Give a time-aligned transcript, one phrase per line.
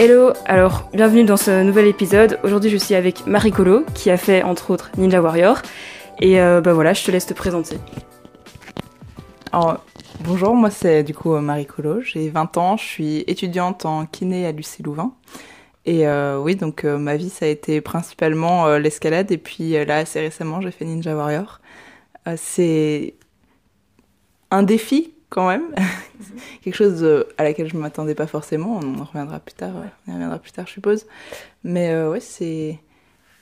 [0.00, 2.38] Hello, alors bienvenue dans ce nouvel épisode.
[2.44, 5.60] Aujourd'hui je suis avec Marie Colo qui a fait entre autres Ninja Warrior.
[6.20, 7.78] Et euh, bah voilà, je te laisse te présenter.
[10.20, 14.46] Bonjour, moi c'est du coup Marie Colo, j'ai 20 ans, je suis étudiante en kiné
[14.46, 15.14] à Lucie Louvain.
[15.84, 19.96] Et euh, oui, donc euh, ma vie ça a été principalement l'escalade et puis là
[19.96, 21.60] assez récemment j'ai fait Ninja Warrior.
[22.36, 23.14] c'est
[24.52, 25.74] un défi quand même.
[26.62, 28.80] Quelque chose euh, à laquelle je ne m'attendais pas forcément.
[28.82, 29.72] On en reviendra plus tard.
[30.06, 31.06] On y reviendra plus tard, je suppose.
[31.64, 32.78] Mais euh, ouais, c'est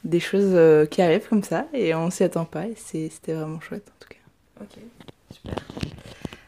[0.04, 2.66] des choses euh, qui arrivent comme ça et on s'y attend pas.
[2.66, 4.62] Et c'était vraiment chouette en tout cas.
[4.62, 4.82] Ok,
[5.32, 5.54] super.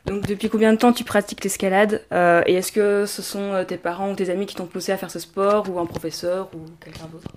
[0.06, 2.02] Donc depuis combien de temps tu pratiques l'escalade
[2.46, 5.10] Et est-ce que ce sont tes parents ou tes amis qui t'ont poussé à faire
[5.10, 7.28] ce sport ou un professeur ou quelqu'un d'autre?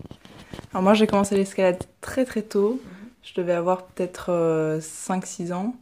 [0.72, 2.80] Alors moi j'ai commencé l'escalade très très tôt.
[2.82, 3.10] Mhm.
[3.24, 5.76] Je devais avoir peut-être 5-6 ans.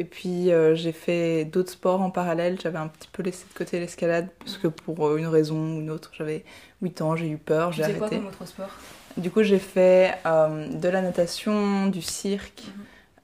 [0.00, 2.58] Et puis euh, j'ai fait d'autres sports en parallèle.
[2.58, 5.80] J'avais un petit peu laissé de côté l'escalade parce que pour euh, une raison ou
[5.80, 6.42] une autre, j'avais
[6.80, 7.98] 8 ans, j'ai eu peur, j'ai arrêté.
[7.98, 8.70] quoi comme autre sport?
[9.18, 12.62] Du coup, j'ai fait euh, de la natation, du cirque.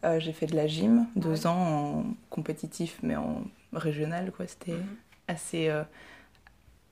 [0.05, 0.21] Mhm.
[0.21, 4.47] j'ai fait de la gym, deux ans en compétitif, mais en régional, quoi.
[4.47, 4.97] C'était mhm.
[5.29, 5.73] assez,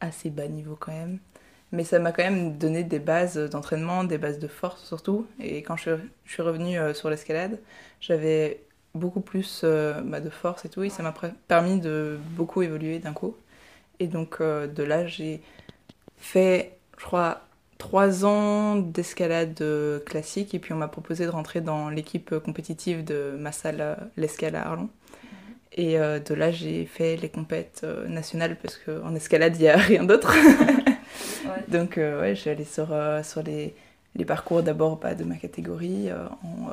[0.00, 1.18] assez bas niveau quand même.
[1.72, 5.26] Mais ça m'a quand même donné des bases d'entraînement, des bases de force surtout.
[5.40, 5.90] Et quand je,
[6.24, 7.60] je suis revenue sur l'escalade,
[8.00, 11.14] j'avais beaucoup plus euh, bah, de force et tout, et ça m'a
[11.48, 13.36] permis de beaucoup évoluer d'un coup.
[14.00, 15.42] Et donc euh, de là, j'ai
[16.16, 17.42] fait, je crois,
[17.78, 23.04] trois ans d'escalade euh, classique, et puis on m'a proposé de rentrer dans l'équipe compétitive
[23.04, 24.82] de ma salle, l'escalade à Arlon.
[24.82, 24.88] Mhm.
[25.72, 30.04] Et de là, j'ai fait les compètes nationales parce qu'en escalade, il n'y a rien
[30.04, 30.32] d'autre.
[31.68, 33.74] Donc, ouais, je suis allée sur, sur les,
[34.14, 36.70] les parcours d'abord pas de ma catégorie en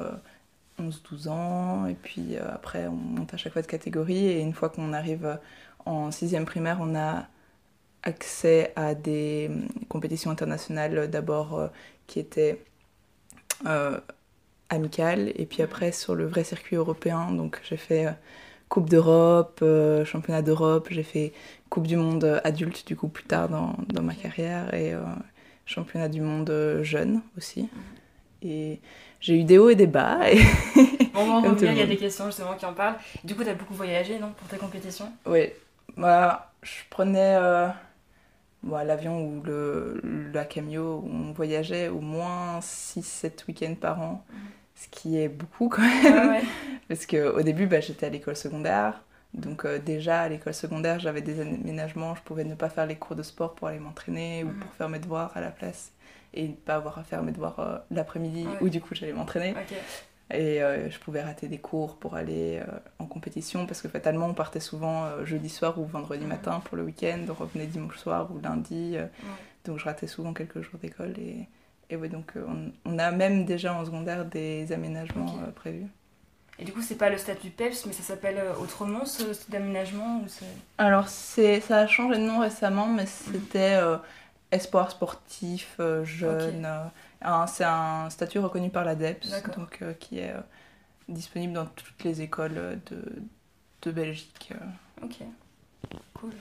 [0.90, 4.54] 11-12 ans, et puis euh, après on monte à chaque fois de catégorie, et une
[4.54, 5.36] fois qu'on arrive euh,
[5.86, 7.28] en sixième primaire, on a
[8.04, 11.68] accès à des hum, compétitions internationales d'abord euh,
[12.08, 12.64] qui étaient
[14.70, 18.08] amicales, et puis après sur le vrai circuit européen, donc j'ai fait
[18.70, 19.64] Coupe d'Europe,
[20.06, 21.34] championnat d'Europe, j'ai fait
[21.70, 24.94] Coupe du Monde adulte du coup plus tard dans ma carrière, et
[25.66, 27.70] championnat du monde jeune aussi.
[28.42, 28.80] Et
[29.20, 30.20] j'ai eu des hauts et des bas.
[30.30, 30.40] Et...
[31.14, 32.96] Bon, on va revenir, il y a des questions justement qui en parlent.
[33.26, 35.12] Du coup, tu as beaucoup voyagé, non, pour tes compétitions?
[35.26, 35.50] Oui.
[35.98, 37.68] Moi, je prenais euh,
[38.64, 40.00] l'avion ou le,
[40.34, 44.40] la camio où on voyageait au moins 6-7 week-ends par an, mhm.
[44.76, 46.30] ce qui est beaucoup quand même.
[46.30, 46.44] Ouais, ouais.
[46.88, 49.02] Parce qu'au début, bah, j'étais à l'école secondaire.
[49.34, 52.96] Donc euh, déjà à l'école secondaire, j'avais des aménagements, je pouvais ne pas faire les
[52.96, 54.60] cours de sport pour aller m'entraîner ou mhm.
[54.60, 55.92] pour faire mes devoirs à la place
[56.34, 59.54] et ne pas avoir à faire mes devoirs euh, l'après-midi où du coup j'allais m'entraîner.
[60.34, 64.28] Et euh, je pouvais rater des cours pour aller euh, en compétition parce que fatalement
[64.28, 68.30] on partait souvent jeudi soir ou vendredi matin pour le week-end, on revenait dimanche soir
[68.32, 68.96] ou lundi.
[69.66, 71.48] Donc je ratais souvent quelques jours d'école et,
[71.90, 75.88] et ouais, donc on, on, a même déjà en secondaire des aménagements prévus.
[76.58, 80.24] Et du coup, c'est pas le statut PEPS, mais ça s'appelle autrement ce statut d'aménagement
[80.78, 83.80] Alors, ça a changé de nom récemment, mais c'était
[84.52, 86.66] espoir sportif, euh, jeune.
[86.66, 90.34] Euh, c'est un statut reconnu par l'ADEPS, donc euh, qui est
[91.08, 93.04] disponible dans toutes les écoles de,
[93.82, 94.54] de Belgique.
[95.02, 95.18] Ok,
[96.14, 96.32] cool.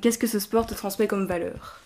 [0.00, 1.80] Qu'est-ce que ce sport te transmet comme valeur?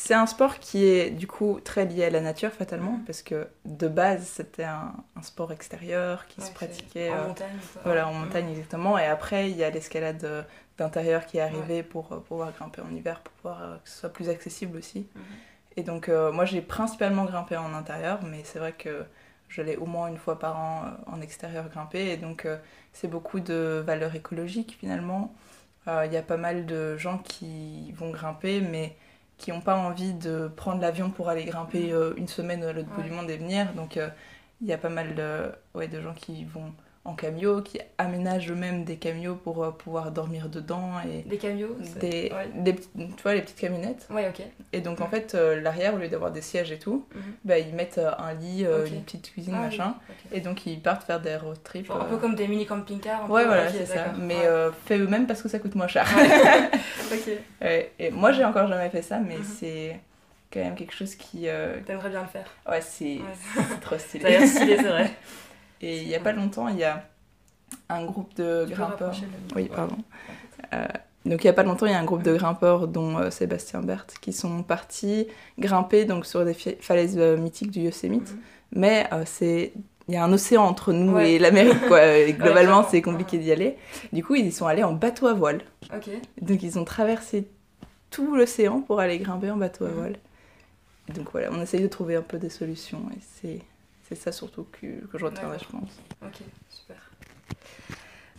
[0.00, 3.04] C'est un sport qui est du coup très lié à la nature fatalement, mm.
[3.04, 7.58] parce que de base c'était un, sport extérieur qui se pratiquait en euh, montagne.
[7.82, 8.96] Voilà, en montagne exactement.
[8.96, 10.42] Et après il y a l'escalade euh,
[10.78, 14.08] d'intérieur qui est arrivée pour euh, pouvoir grimper en hiver, pour pouvoir que ce soit
[14.08, 15.00] plus accessible aussi.
[15.00, 15.78] Mm-hmm.
[15.78, 19.04] Et donc moi j'ai principalement grimpé en intérieur, mais c'est vrai que
[19.48, 22.12] j'allais au moins une fois par an en extérieur grimper.
[22.12, 22.48] Et donc
[22.92, 25.34] c'est beaucoup de valeurs écologiques finalement.
[25.86, 28.96] Il y a pas mal de gens qui vont grimper, mais
[29.38, 32.88] qui n'ont pas envie de prendre l'avion pour aller grimper euh, une semaine à l'autre
[32.90, 33.72] bout du monde et venir.
[33.74, 34.08] Donc euh,
[34.60, 36.72] il y a pas mal de, ouais, de gens qui vont
[37.04, 40.92] en camio, qui aménagent eux-mêmes des camions pour euh, pouvoir dormir dedans.
[41.06, 44.06] Et des camions des, des, Tu vois, les petites camionnettes.
[44.10, 44.44] Ouais, ok.
[44.72, 47.22] Et donc, en fait, euh, l'arrière, au lieu d'avoir des sièges et tout, mhm.
[47.44, 49.94] bah, ils mettent euh, un lit, une petite cuisine, ah machin.
[50.32, 51.90] Et donc, ils partent faire des road trips.
[51.90, 53.30] un peu comme des mini camping-cars.
[53.30, 54.12] Ouais, voilà, c'est ça.
[54.18, 54.46] Mais
[54.84, 56.06] fait eux-mêmes parce que ça coûte moins cher.
[57.12, 57.32] ok.
[57.98, 59.44] et moi, j'ai encore jamais fait ça, mais mhm.
[59.44, 60.00] c'est
[60.52, 61.46] quand même quelque chose qui.
[61.86, 62.50] T'aimerais bien le faire.
[62.68, 63.20] Ouais, c'est
[63.80, 64.22] trop stylé.
[64.22, 65.10] Ça a l'air stylé, c'est vrai.
[65.80, 67.04] Et il n'y a pas longtemps, il y a
[67.88, 69.14] un groupe de grimpeurs.
[69.54, 69.96] Oui, pardon.
[70.74, 70.86] Euh,
[71.24, 73.30] donc il n'y a pas longtemps, il y a un groupe de grimpeurs, dont euh,
[73.30, 75.28] Sébastien Berthe, qui sont partis
[75.58, 78.32] grimper donc, sur des falaises euh, mythiques du Yosemite.
[78.32, 78.40] Mhm.
[78.72, 79.72] Mais c'est
[80.08, 82.00] il y a un océan entre nous et l'Amérique, quoi.
[82.30, 83.76] globalement, c'est compliqué d'y aller.
[84.12, 85.60] Du coup, ils y sont allés en bateau à voile.
[86.40, 87.46] Donc, ils ont traversé
[88.10, 89.94] tout l'océan pour aller grimper en bateau à mhm.
[89.94, 90.16] voile.
[91.14, 93.60] Donc voilà, on essaye de trouver un peu des solutions et c'est,
[94.08, 96.00] c'est ça surtout que, que je retiendrai, je pense.
[96.22, 96.38] Ok,
[96.70, 96.96] super.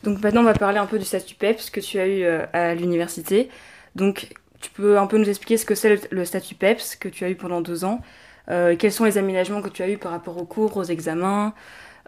[0.03, 2.45] Donc maintenant, on va parler un peu du statut PEPS que tu as eu euh,
[2.53, 3.49] à l'université.
[3.95, 7.23] Donc, tu peux un peu nous expliquer ce que c'est le, statut PEPS que tu
[7.23, 8.01] as eu pendant deux ans
[8.49, 11.53] euh, Quels sont les aménagements que tu as eu par rapport aux cours, aux examens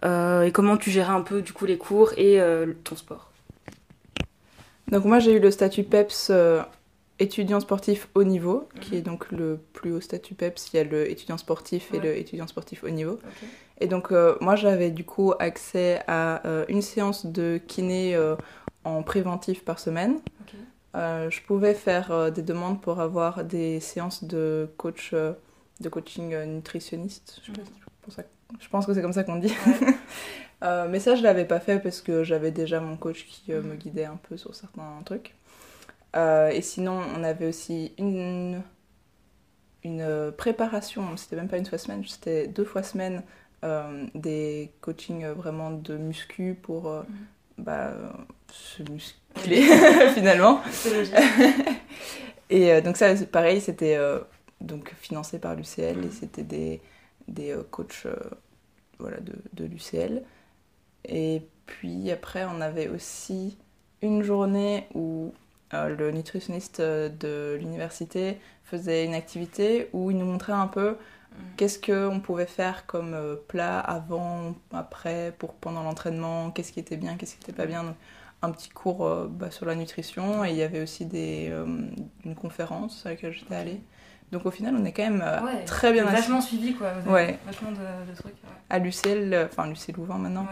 [0.04, 2.42] euh, Et comment tu gérais un peu du coup les cours et
[2.84, 3.32] ton sport
[4.88, 6.32] Donc moi, j'ai eu le statut PEPS
[7.22, 10.74] étudiant sportif haut niveau, qui est donc le plus haut statut PEPS.
[10.74, 13.20] Il y a le étudiant sportif et le étudiant sportif haut niveau.
[13.80, 18.36] Et donc, euh, moi, j'avais du coup accès à euh, une séance de kiné euh,
[18.84, 20.20] en préventif par semaine.
[20.96, 27.40] je pouvais faire des demandes pour avoir des séances de coach, de coaching nutritionniste.
[27.44, 27.52] Je,
[28.60, 29.54] je, pense que c'est comme ça qu'on dit.
[30.62, 34.06] mais ça, je l'avais pas fait parce que j'avais déjà mon coach qui me guidait
[34.06, 35.36] un peu sur certains trucs.
[36.16, 38.62] Euh, et sinon, on avait aussi une,
[39.84, 43.24] une préparation, c'était même pas une fois semaine, c'était deux fois semaine,
[43.64, 47.64] euh, des coachings vraiment de muscu pour euh, mhm.
[47.66, 47.94] bah,
[48.52, 49.62] se muscler
[50.14, 50.62] finalement.
[52.50, 53.98] et donc ça, pareil, c'était
[54.60, 56.12] donc financé par l'UCL et mhm.
[56.12, 56.82] c'était des,
[57.28, 58.08] des coachs
[59.00, 60.24] voilà, de, de l'UCL.
[61.06, 63.58] Et puis après, on avait aussi
[64.02, 70.26] une journée où euh, le nutritionniste euh, de l'université faisait une activité où il nous
[70.26, 71.36] montrait un peu mm.
[71.58, 76.98] qu'est-ce qu'on pouvait faire comme euh, plat avant, après, pour pendant l'entraînement, qu'est-ce qui était
[76.98, 77.96] bien, qu'est-ce qui n'était pas bien.
[78.42, 81.54] un petit cours bah, sur la nutrition et il y avait aussi des,
[82.26, 83.82] une conférence à laquelle j'étais allée.
[84.32, 85.24] Donc au final, on est quand même
[85.66, 86.94] très bien Vachement suivi quoi.
[87.08, 87.38] ouais.
[87.46, 88.34] Vachement de, trucs.
[88.70, 90.48] À l'UCL, enfin l'UCL Louvain maintenant,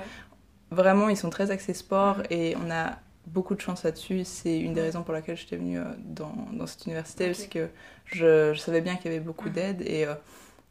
[0.69, 2.23] vraiment ils sont très axés sport mm.
[2.29, 4.23] et on a beaucoup de chance là-dessus.
[4.25, 7.69] C'est une des raisons pour laquelle j'étais venue euh, dans, dans, cette université, parce que
[8.05, 10.15] je, je, savais bien qu'il y avait beaucoup d'aide et euh,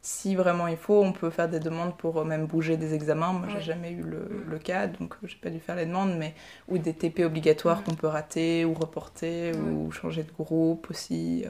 [0.01, 3.33] si vraiment il faut, on peut faire des demandes pour euh, même bouger des examens.
[3.33, 6.35] Moi, j'ai jamais eu le, le, cas, donc j'ai pas dû faire les demandes, mais
[6.67, 11.45] ou des TP obligatoires qu'on peut rater ou reporter ou changer de groupe aussi,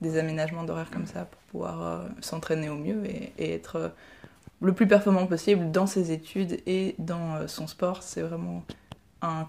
[0.00, 3.92] des aménagements d'horaire comme ça pour pouvoir s'entraîner au mieux et, et être
[4.60, 8.02] le plus performant possible dans ses études et dans son sport.
[8.02, 8.64] C'est vraiment
[9.22, 9.48] un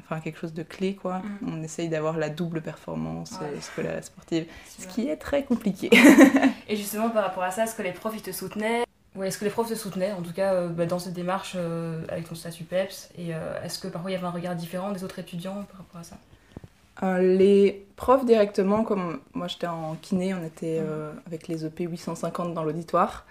[0.00, 1.18] enfin quelque chose de clé quoi.
[1.18, 1.48] Mm.
[1.48, 4.46] On essaye d'avoir la double performance euh, scolaire et sportive,
[4.78, 5.90] ce qui est très compliqué.
[6.68, 8.84] et justement par rapport à ça, est-ce que les profs ils te soutenaient
[9.14, 11.54] ou est-ce que les profs te soutenaient en tout cas euh, bah, dans cette démarche
[11.56, 13.30] euh, avec ton statut PEPS et
[13.64, 16.04] est-ce que parfois il y avait un regard différent des autres étudiants par rapport à
[16.04, 16.16] ça?
[17.20, 21.20] Les profs directement, comme moi j'étais en kiné, on était mm.
[21.26, 23.26] avec les EP 850 dans l'auditoire,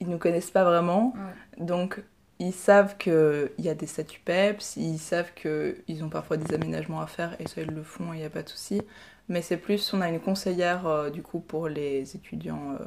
[0.00, 1.14] ils nous connaissent pas vraiment,
[1.58, 2.02] donc
[2.40, 7.00] ils savent qu'il y a des statuts PEPS, ils savent qu'ils ont parfois des aménagements
[7.00, 8.82] à faire et ça ils le font, il n'y a pas de souci.
[9.28, 12.84] Mais c'est plus, on a une conseillère euh, du coup pour les étudiants, euh,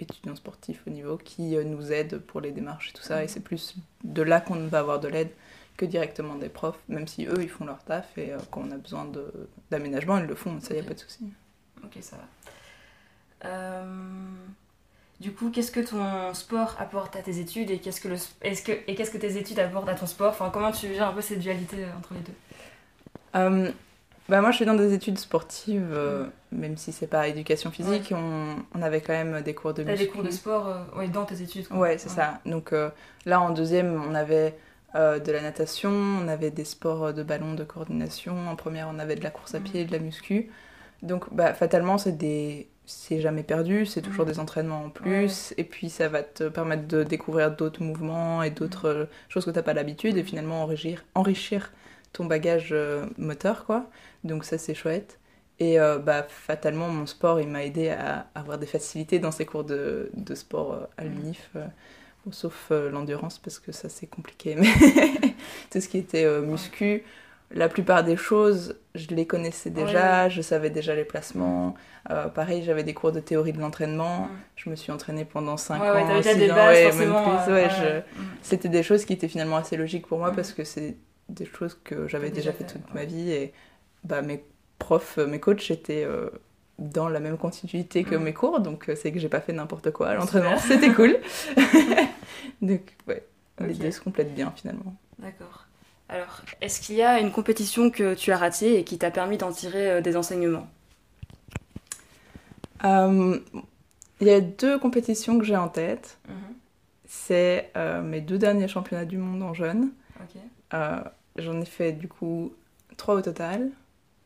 [0.00, 3.22] étudiants sportifs au niveau qui euh, nous aide pour les démarches et tout ça.
[3.22, 5.30] Et c'est plus de là qu'on va avoir de l'aide
[5.76, 8.76] que directement des profs, même si eux ils font leur taf et quand on a
[8.78, 9.08] besoin
[9.70, 11.20] d'aménagement, ils le font, ça il n'y a pas de souci.
[11.84, 12.16] Ok, ça
[13.42, 13.84] va.
[15.20, 18.62] Du coup, qu'est-ce que ton sport apporte à tes études et qu'est-ce que, le, est-ce
[18.62, 20.30] que, et qu'est-ce que tes études apportent à ton sport?
[20.30, 22.32] Enfin, Comment tu gères un peu cette dualité euh, entre les deux?
[23.34, 23.72] Euh,
[24.28, 28.12] bah Moi, je suis dans des études sportives, euh, même si c'est pas éducation physique,
[28.14, 29.98] on, on, avait quand même des cours de muscu.
[29.98, 32.38] des cours de sport dans tes études Ouais, c'est ça.
[32.46, 32.72] Donc
[33.26, 34.56] là, en deuxième, on avait
[34.94, 38.48] de la natation, on avait des sports de ballon, de coordination.
[38.48, 40.48] En première, on avait de la course à pied, de la muscu.
[41.02, 44.28] Donc, bah, fatalement, c'est des c'est jamais perdu, c'est toujours mm.
[44.28, 48.50] des entraînements en plus, et puis ça va te permettre de découvrir d'autres mouvements et
[48.50, 49.06] d'autres mm.
[49.28, 51.70] choses que tu n'as pas l'habitude, et finalement enrichir, enrichir
[52.12, 53.90] ton bagage euh, moteur, quoi.
[54.24, 55.18] Donc ça, c'est chouette.
[55.60, 59.44] Et euh, bah, fatalement, mon sport, il m'a aidé à avoir des facilités dans ces
[59.44, 61.08] cours de, de sport euh, à mm.
[61.08, 61.50] l'UNIF,
[62.30, 64.54] sauf l'endurance, parce que ça, c'est compliqué.
[64.58, 64.68] Mais
[65.70, 67.04] tout ce qui était muscu,
[67.50, 71.74] la plupart des choses, je les connaissais déjà, je savais déjà les placements.
[72.10, 74.28] Euh, pareil, j'avais des cours de théorie de l'entraînement.
[74.56, 78.04] Je me suis entraînée pendant 5 ans, 6 ans, même plus.
[78.42, 80.96] C'était des choses qui étaient finalement assez logiques pour moi parce que c'est
[81.28, 83.30] des choses que j'avais déjà, fait, toute ma vie.
[83.30, 83.52] Et
[84.04, 84.44] bah, mes
[84.78, 86.28] profs, mes coachs étaient euh,
[86.78, 89.90] dans la même continuité que mes cours, donc euh, c'est que j'ai pas fait n'importe
[89.90, 90.58] quoi à l'entraînement.
[90.58, 91.16] C'était cool.
[92.62, 93.26] donc, ouais,
[93.60, 94.94] les deux se complètent bien finalement.
[95.18, 95.67] D'accord.
[96.08, 99.36] Alors, est-ce qu'il y a une compétition que tu as ratée et qui t'a permis
[99.38, 100.66] d'en tirer euh, des enseignements?
[102.84, 103.38] Euh,
[104.20, 106.18] Il y a deux compétitions que j'ai en tête.
[106.28, 106.34] Mhm.
[107.06, 107.72] c'est
[108.04, 109.92] mes deux derniers championnats du monde en jeune.
[111.36, 112.52] J'en ai fait du coup
[112.96, 113.70] trois au total.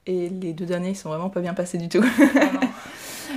[0.06, 2.04] Et les deux derniers, ils sont vraiment pas bien passés du tout.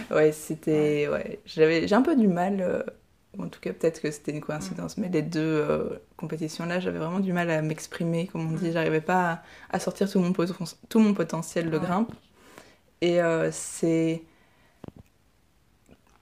[0.09, 1.07] Ah ouais, c'était.
[1.11, 1.39] Ouais.
[1.45, 1.87] J'avais...
[1.87, 2.85] J'ai un peu du mal.
[3.39, 7.19] En tout cas, peut-être que c'était une coïncidence, mais les deux euh, compétitions-là, j'avais vraiment
[7.19, 8.69] du mal à m'exprimer, comme on dit.
[8.69, 8.73] Mm.
[8.73, 10.33] J'arrivais pas à, à sortir tout mon,
[10.89, 12.11] tout mon potentiel de grimpe.
[13.01, 14.23] Et euh, c'est.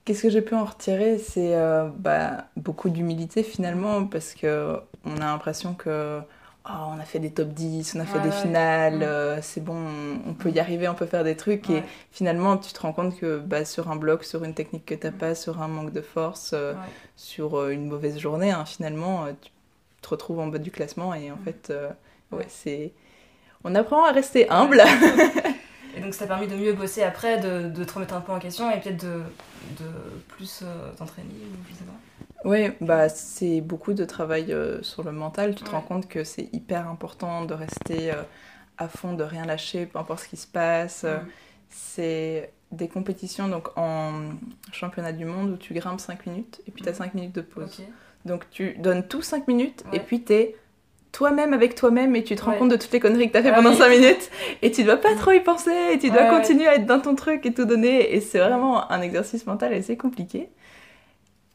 [0.04, 1.18] Qu'est-ce que j'ai pu en retirer?
[1.18, 6.20] C'est euh, bah, beaucoup d'humilité finalement, parce que on a l'impression que.
[6.68, 9.02] Oh, on a fait des top 10, on a fait Ouais, des finales, Mm.
[9.02, 11.68] euh, c'est bon, on, on peut y arriver, on peut faire des trucs.
[11.70, 14.94] Et finalement, tu te rends compte que bah, sur un bloc, sur une technique que
[14.94, 15.18] tu n'as Mm.
[15.18, 16.74] pas, sur un manque de force, euh,
[17.16, 19.50] sur euh, une mauvaise journée, hein, finalement, tu
[20.02, 21.14] te retrouves en bas du classement.
[21.14, 21.44] Et en Mm.
[21.44, 21.88] fait, euh,
[22.32, 22.46] ouais, Ouais.
[22.48, 22.92] c'est.
[23.64, 24.82] On apprend à rester humble.
[25.96, 28.32] Et donc ça t'a permis de mieux bosser après, de, de te remettre un peu
[28.32, 29.22] en question et peut-être de,
[29.78, 29.90] de
[30.28, 30.64] plus
[30.98, 32.33] t'entraîner ou je sais pas.
[32.44, 35.54] Oui, bah, c'est beaucoup de travail euh, sur le mental.
[35.54, 35.76] Tu te Ouais.
[35.76, 38.22] rends compte que c'est hyper important de rester euh,
[38.78, 41.04] à fond, de rien lâcher, peu importe ce qui se passe.
[41.04, 41.26] Mm.
[41.70, 44.12] C'est des compétitions donc en
[44.72, 46.98] championnat du monde où tu grimpes 5 minutes et puis tu as Mhm.
[46.98, 47.82] 5 minutes de pause.
[48.24, 50.56] Donc tu donnes tout 5 minutes et puis tu es
[51.12, 52.58] toi-même avec toi-même et tu te rends Ouais.
[52.58, 53.76] compte de toutes les conneries que tu as fait Ah pendant oui.
[53.76, 54.30] 5 minutes
[54.62, 56.36] et tu dois pas trop y penser et tu dois Ouais, ouais.
[56.40, 59.72] continuer à être dans ton truc et tout donner et c'est vraiment un exercice mental
[59.72, 60.50] assez compliqué.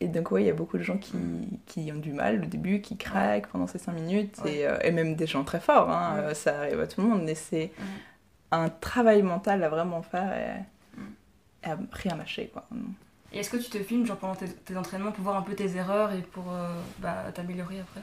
[0.01, 1.17] Et donc oui, il y a beaucoup de gens qui,
[1.65, 4.55] qui ont du mal au début, qui craquent pendant ces 5 minutes Ouais.
[4.59, 6.21] et, euh, et même des gens très forts, hein, Ouais.
[6.21, 7.71] euh, ça arrive à tout le monde mais c'est
[8.51, 10.97] un travail mental à vraiment faire et,
[11.67, 12.65] et à rien lâcher quoi.
[13.33, 15.53] Et est-ce que tu te filmes genre pendant tes, tes entraînements pour voir un peu
[15.53, 16.67] tes erreurs et pour euh,
[16.99, 18.01] bah, t'améliorer après?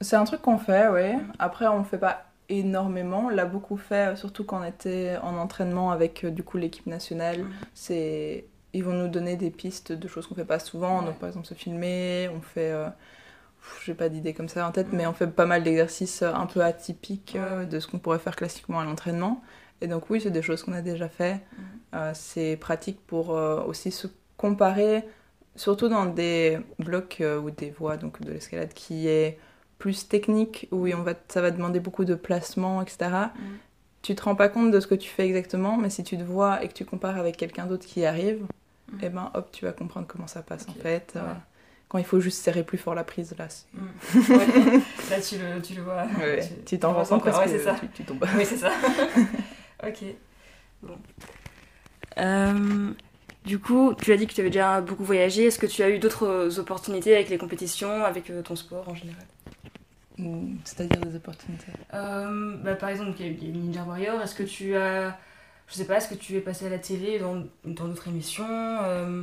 [0.00, 1.18] C'est un truc qu'on fait, oui.
[1.38, 3.24] Après, on le fait pas énormément.
[3.26, 7.46] On l'a beaucoup fait, surtout quand on était en entraînement avec du coup l'équipe nationale.
[7.74, 8.44] C'est
[8.74, 11.00] ils vont nous donner des pistes de choses qu'on fait pas souvent.
[11.00, 11.06] Ouais.
[11.06, 12.88] Donc par exemple se filmer, on fait euh,
[13.84, 16.46] j'ai pas d'idée comme ça en tête, mais on fait pas mal d'exercices euh, un
[16.46, 17.66] peu atypiques euh, Ouais.
[17.66, 19.42] de ce qu'on pourrait faire classiquement à l'entraînement.
[19.80, 21.40] Et donc oui, c'est des choses qu'on a déjà fait.
[21.94, 25.04] Euh, c'est pratique pour euh, aussi se comparer,
[25.56, 29.38] surtout dans des blocs ou des voies donc de l'escalade qui est
[29.78, 33.10] plus technique, où on va, ça va demander beaucoup de placement, etc.
[34.02, 36.22] Tu te rends pas compte de ce que tu fais exactement, mais si tu te
[36.22, 38.42] vois et que tu compares avec quelqu'un d'autre qui y arrive,
[38.92, 39.04] Mhm.
[39.04, 41.12] et ben hop, tu vas comprendre comment ça passe en fait.
[41.16, 41.20] Euh,
[41.88, 43.48] quand il faut juste serrer plus fort la prise, là.
[44.30, 44.80] Ouais.
[45.10, 46.04] Là tu le, tu le vois.
[46.18, 47.76] Ouais, Tu- t'en rends compte parce que Ouais, c'est ça.
[47.78, 48.24] tu, tu tombes.
[48.36, 48.70] Oui, c'est ça.
[49.86, 50.04] ok.
[50.82, 50.96] Bon.
[52.18, 52.90] Euh,
[53.44, 55.46] du coup, tu as dit que tu avais déjà beaucoup voyagé.
[55.46, 58.94] Est-ce que tu as eu d'autres opportunités avec les compétitions, avec euh, ton sport en
[58.94, 59.22] général?
[59.37, 59.37] Mm,
[60.64, 61.72] C'est-à-dire des opportunités?
[61.94, 64.20] Euh, bah, Par exemple, il y a eu- Ninja Warrior.
[64.20, 65.16] Est-ce que tu as.
[65.68, 68.46] Je sais pas, est-ce que tu es passé à la télé dans dans d'autres émissions
[68.48, 69.22] Euh,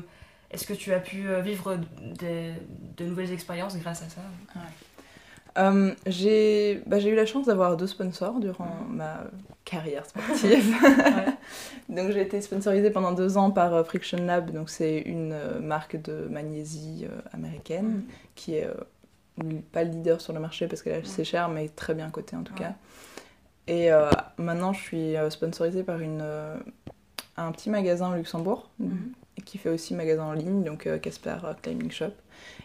[0.51, 1.77] Est-ce que tu as pu euh, vivre
[2.19, 2.51] des,
[2.97, 4.21] de nouvelles expériences grâce à ça?
[5.57, 9.23] Euh, j'ai bah, j'ai eu la chance d'avoir deux sponsors durant ma
[9.63, 10.75] carrière sportive.
[11.89, 16.27] donc j'ai été sponsorisée pendant deux ans par Friction Lab, donc c'est une marque de
[16.29, 18.03] magnésie américaine
[18.35, 18.69] qui est
[19.71, 21.25] pas le leader sur le marché parce qu'elle est assez Ouais.
[21.25, 22.59] chère, mais très bien cotée en tout Ouais.
[22.59, 22.73] cas.
[23.67, 26.55] Et euh, maintenant je suis euh, sponsorisée par une, euh,
[27.37, 29.11] un petit magasin au Luxembourg Mhm.
[29.43, 32.11] qui fait aussi magasin en ligne, donc Casper euh, Climbing Shop.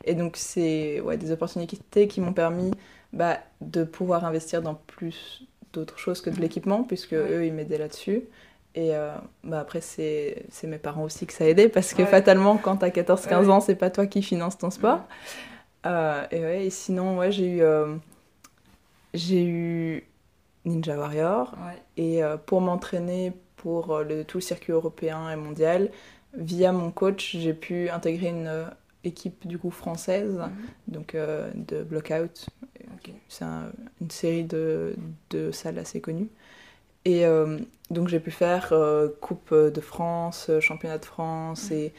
[0.05, 2.71] Et donc, c'est ouais, des opportunités qui m'ont permis
[3.13, 7.19] bah, de pouvoir investir dans plus d'autres choses que de l'équipement, puisque Ouais.
[7.33, 8.23] eux, ils m'aidaient là-dessus.
[8.77, 9.13] Et euh,
[9.45, 12.09] bah, après, c'est c'est mes parents aussi que ça a aidé, parce que Ouais.
[12.09, 13.53] fatalement, quand t'as 14-15 Ouais.
[13.53, 15.01] ans, c'est pas toi qui finance ton sport.
[15.87, 17.97] Euh, et, ouais, et sinon, ouais, j'ai eu, euh,
[19.15, 20.05] j'ai eu
[20.65, 21.83] Ninja Warrior, Ouais.
[21.97, 25.91] et euh, pour m'entraîner pour le, tout le circuit européen et mondial,
[26.35, 28.67] via mon coach, j'ai pu intégrer une
[29.05, 30.51] équipe du coup française, Mhm.
[30.89, 32.47] donc de Blockout.
[33.29, 34.95] C'est un- une série de,
[35.31, 36.29] de salles assez connues.
[37.05, 37.25] Et
[37.91, 38.73] donc j'ai pu faire
[39.21, 41.71] Coupe de France, Championnat de France.
[41.71, 41.77] Mhm.
[41.77, 41.93] Et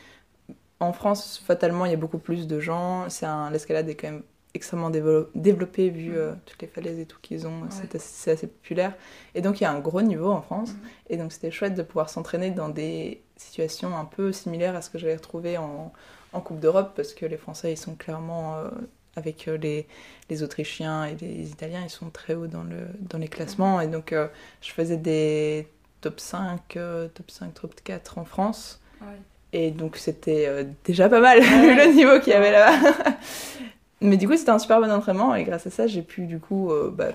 [0.81, 3.09] en France, fatalement, il y a beaucoup plus de gens.
[3.09, 4.23] C'est L'escalade est quand même
[4.53, 6.15] extrêmement dévelop- développée vu Mhm.
[6.17, 7.61] euh, toutes les falaises et tout qu'ils ont.
[7.61, 7.67] Ouais.
[7.99, 8.93] C'est assez, populaire.
[9.33, 10.71] Et donc il y a un gros niveau en France.
[10.73, 10.79] Mhm.
[11.11, 14.89] Et donc c'était chouette de pouvoir s'entraîner dans des situations un peu similaires à ce
[14.89, 15.93] que j'avais retrouvé en,
[16.33, 18.69] en Coupe d'Europe, parce que les Français, ils sont clairement, euh,
[19.15, 19.87] avec euh, les,
[20.29, 23.79] les Autrichiens et les Italiens, ils sont très hauts dans, le, dans les classements.
[23.81, 24.27] Et donc euh,
[24.61, 25.67] je faisais des
[26.01, 28.81] top 5, euh, top 5, top 4 en France.
[29.01, 29.07] Ouais.
[29.53, 31.85] Et donc c'était euh, déjà pas mal, Ouais.
[31.87, 33.17] le niveau qu'il y avait là-bas.
[34.01, 36.39] Mais du coup, c'était un super bon entraînement et grâce à ça, j'ai pu du
[36.39, 37.09] coup euh, bah,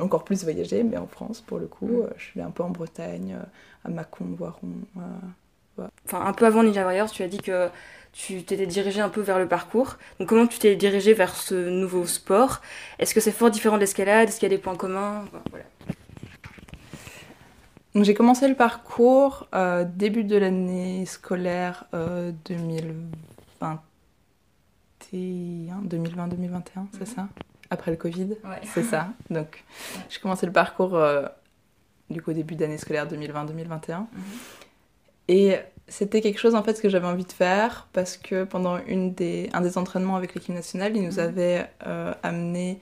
[0.00, 1.86] encore plus voyager, mais en France pour le coup.
[1.86, 2.06] Mm.
[2.16, 4.68] Je suis allée un peu en Bretagne, euh, à Mâcon, Voiron.
[4.98, 7.68] euh, enfin un peu avant Ninja Warriors, tu as dit que
[8.12, 9.96] tu t'étais dirigé un peu vers le parcours.
[10.20, 12.60] Donc comment tu t'es dirigé vers ce nouveau sport?
[12.98, 14.28] Est-ce que c'est fort différent de l'escalade?
[14.28, 15.24] Est-ce qu'il y a des points communs?
[15.50, 15.64] Voilà.
[17.94, 23.78] J'ai commencé le parcours euh, début de l'année scolaire euh, 2021,
[25.12, 27.06] 2020-2021, c'est mhm.
[27.06, 27.28] ça?
[27.68, 28.36] Après le Covid,
[28.74, 29.08] c'est ça.
[29.30, 29.64] Donc
[30.08, 31.26] j'ai commencé le parcours euh,
[32.08, 33.98] du coup début d'année scolaire 2020-2021.
[33.98, 34.06] Mhm.
[35.28, 35.56] Et
[35.86, 39.50] c'était quelque chose en fait que j'avais envie de faire parce que pendant une des,
[39.52, 41.18] un des entraînements avec l'équipe nationale, ils nous mhm.
[41.18, 42.80] avaient euh, amené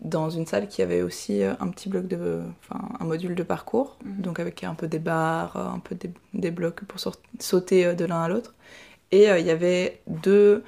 [0.00, 3.42] dans une salle qui avait aussi euh, un petit bloc de, enfin un module de
[3.42, 4.22] parcours, mhm.
[4.22, 7.00] donc avec un peu des barres, euh, un peu des, des blocs pour
[7.40, 8.54] sauter euh, de l'un à l'autre.
[9.10, 10.62] Et il y avait deux,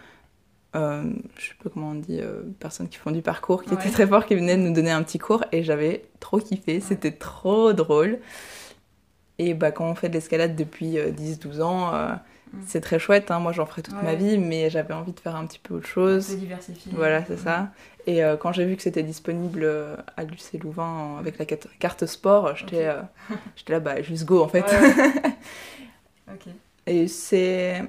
[0.74, 1.04] euh,
[1.36, 2.22] je sais pas comment on dit,
[2.58, 5.18] personnes qui font du parcours, qui étaient très forts, qui venaient nous donner un petit
[5.18, 8.18] cours, et j'avais trop kiffé, c'était trop drôle.
[9.36, 12.18] Et bah, quand on fait de l'escalade depuis 10-12 ans.
[12.66, 13.38] C'est très chouette, hein.
[13.38, 15.86] moi j'en ferai toute ma vie, mais j'avais envie de faire un petit peu autre
[15.86, 16.30] chose.
[16.30, 16.92] Un peu diversifier.
[16.94, 17.70] Voilà, c'est ça.
[18.06, 22.06] Et euh, quand j'ai vu que c'était disponible euh, à l'UC Louvain avec la carte
[22.06, 22.88] sport, j'étais
[23.56, 24.64] j'étais là, bah, juste go en fait.
[26.86, 27.84] Et c'est.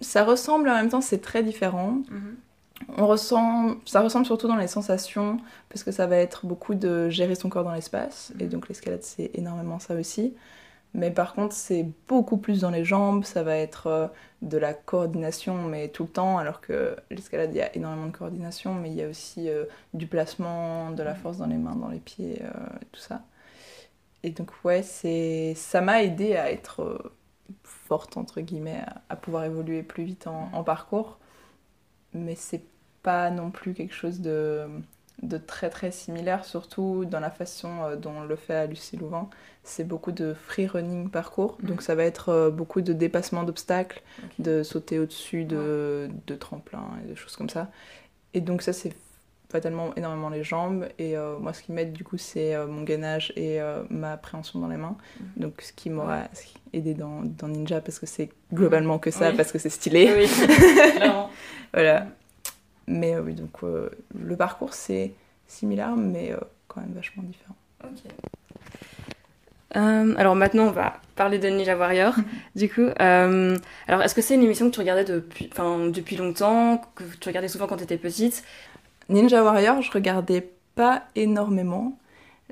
[0.00, 1.98] Ça ressemble en même temps, c'est très différent.
[2.10, 2.94] Mm-hmm.
[2.96, 7.10] On ressent, ça ressemble surtout dans les sensations, parce que ça va être beaucoup de
[7.10, 8.48] gérer son corps dans l'espace, et mm-hmm.
[8.48, 10.32] donc l'escalade c'est énormément ça aussi.
[10.94, 14.08] Mais par contre, c'est beaucoup plus dans les jambes, ça va être euh,
[14.42, 18.16] de la coordination, mais tout le temps, alors que l'escalade, il y a énormément de
[18.16, 21.76] coordination, mais il y a aussi euh, du placement, de la force dans les mains,
[21.76, 22.50] dans les pieds, euh,
[22.92, 23.22] tout ça.
[24.22, 27.12] Et donc, ouais, ça m'a aidé à être
[27.62, 31.18] forte, entre guillemets, à, pouvoir évoluer plus vite en, en parcours.
[32.14, 32.64] Mais c'est
[33.02, 34.68] pas non plus quelque chose de
[35.22, 39.28] de très très similaires, surtout dans la façon dont on le fait à Lucie Louvain.
[39.62, 41.68] C'est beaucoup de free running parcours, mhm.
[41.68, 44.02] donc ça va être euh, beaucoup de dépassement d'obstacles,
[44.38, 47.70] de sauter au-dessus de, de tremplins et de choses comme ça.
[48.34, 48.94] Et donc ça c'est
[49.48, 53.32] fatalement énormément les jambes et euh, moi ce qui m'aide du coup c'est mon gainage
[53.34, 53.58] et
[53.90, 55.42] ma appréhension dans les mains mhm.
[55.42, 56.28] donc ce qui m'aura
[56.72, 60.30] aidé dans, dans, Ninja parce que c'est globalement que ça parce que c'est stylé oui.
[61.72, 62.06] voilà
[62.90, 65.14] mais euh, oui, donc euh, le parcours c'est
[65.46, 67.56] similaire, mais euh, quand même vachement différent.
[67.84, 68.12] Ok.
[69.74, 72.14] Alors maintenant, on va parler de Ninja Warrior.
[72.56, 75.50] du coup, alors est-ce que c'est une émission que tu regardais depuis,
[75.92, 78.44] depuis longtemps, que tu regardais souvent quand tu étais petite?
[79.08, 81.98] Ninja Warrior, je regardais pas énormément.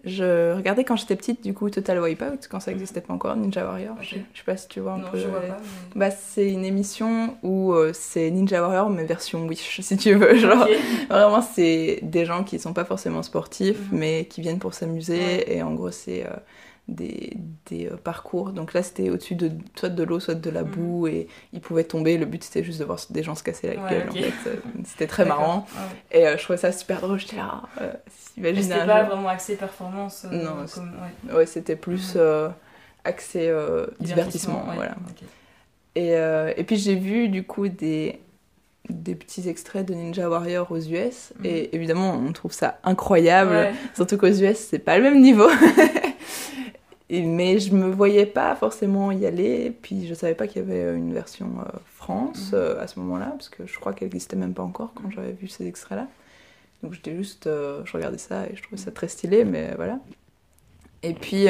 [0.05, 3.65] Je regardais quand j'étais petite, du coup, Total Wipeout, quand ça n'existait pas encore, Ninja
[3.65, 3.97] Warrior.
[4.01, 5.19] Je, sais pas si tu vois un peu.
[5.19, 5.57] Je vois pas,
[5.97, 10.35] bah, c'est une émission où euh, c'est Ninja Warrior, mais version Wish, si tu veux.
[10.39, 10.69] Genre,
[11.09, 13.99] vraiment, c'est des gens qui sont pas forcément sportifs, mhm.
[13.99, 15.57] mais qui viennent pour s'amuser.
[15.57, 16.25] Et en gros, c'est.
[16.25, 16.37] Euh,
[16.89, 18.53] des, des euh, parcours.
[18.53, 20.71] Donc là, c'était au-dessus de soit de l'eau, soit de la mm.
[20.71, 22.17] boue, et ils pouvaient tomber.
[22.17, 24.33] Le but, c'était juste de voir des gens se casser la gueule, en fait.
[24.47, 25.67] Euh, c'était très marrant.
[26.11, 27.19] Et euh, je trouvais ça super drôle.
[27.19, 27.63] J'étais là,
[28.37, 30.65] C'était pas vraiment axé performance Non,
[31.35, 32.53] ouais, c'était plus mm.
[33.05, 33.55] axé
[34.01, 34.65] divertissement.
[34.75, 34.97] voilà.
[35.95, 38.21] Et, et puis j'ai vu, du coup, des
[38.89, 44.17] des petits extraits de Ninja Warrior aux US et évidemment on trouve ça incroyable surtout
[44.17, 45.47] qu'aux US c'est pas le même niveau
[47.11, 49.71] mais je me voyais pas forcément y aller.
[49.83, 52.59] Puis je savais pas qu'il y avait une version euh, France mhm.
[52.59, 55.33] euh, à ce moment-là, parce que je crois qu'elle n'existait même pas encore quand j'avais
[55.33, 56.07] vu ces extraits-là.
[56.83, 59.99] Donc j'étais juste, euh, je regardais ça et je trouvais ça très stylé, mais voilà.
[61.03, 61.47] Et puis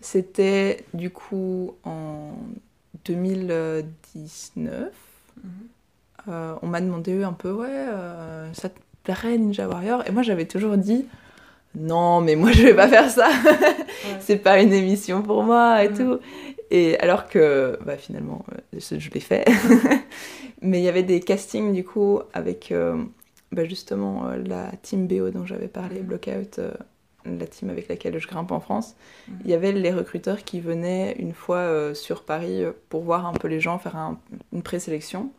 [0.00, 2.32] c'était du coup en
[3.04, 4.92] 2019.
[5.42, 5.50] Mhm.
[6.62, 7.86] on m'a demandé un peu, ouais,
[8.52, 10.06] ça te plairait Ninja Warrior?
[10.06, 11.06] Et moi j'avais toujours dit,
[11.76, 13.28] non, mais moi je vais pas faire ça.
[14.20, 15.94] c'est pas une émission pour moi et mm.
[15.94, 16.18] tout.
[16.70, 19.44] Et alors que bah, finalement, euh, je l'ai fait.
[20.62, 23.02] mais il y avait des castings du coup avec euh,
[23.52, 26.06] bah, justement euh, la team BO dont j'avais parlé, mm.
[26.06, 26.60] Blockout,
[27.26, 28.94] la team avec laquelle je grimpe en France.
[29.28, 29.32] Mm.
[29.44, 33.48] Il y avait les recruteurs qui venaient une fois sur Paris pour voir un peu
[33.48, 33.96] les gens, faire
[34.52, 35.30] une présélection.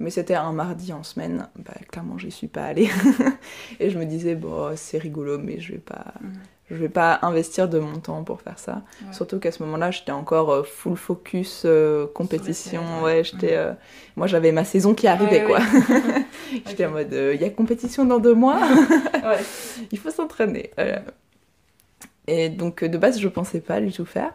[0.00, 2.90] Mais c'était un mardi en semaine, bah, clairement j'y suis pas allée.
[3.80, 6.28] et je me disais, bon, c'est rigolo, mais je vais pas, mm.
[6.70, 8.82] je vais pas investir de mon temps pour faire ça.
[9.12, 12.82] Surtout qu'à ce moment-là, j'étais encore euh, full focus euh, compétition.
[13.04, 13.72] Ouais, j'étais, euh,
[14.16, 15.60] moi j'avais ma saison qui arrivait quoi.
[16.66, 18.60] j'étais en mode, il y a compétition dans deux mois,
[19.92, 20.70] il faut s'entraîner.
[22.26, 24.32] Et donc de base, je pensais pas du tout faire.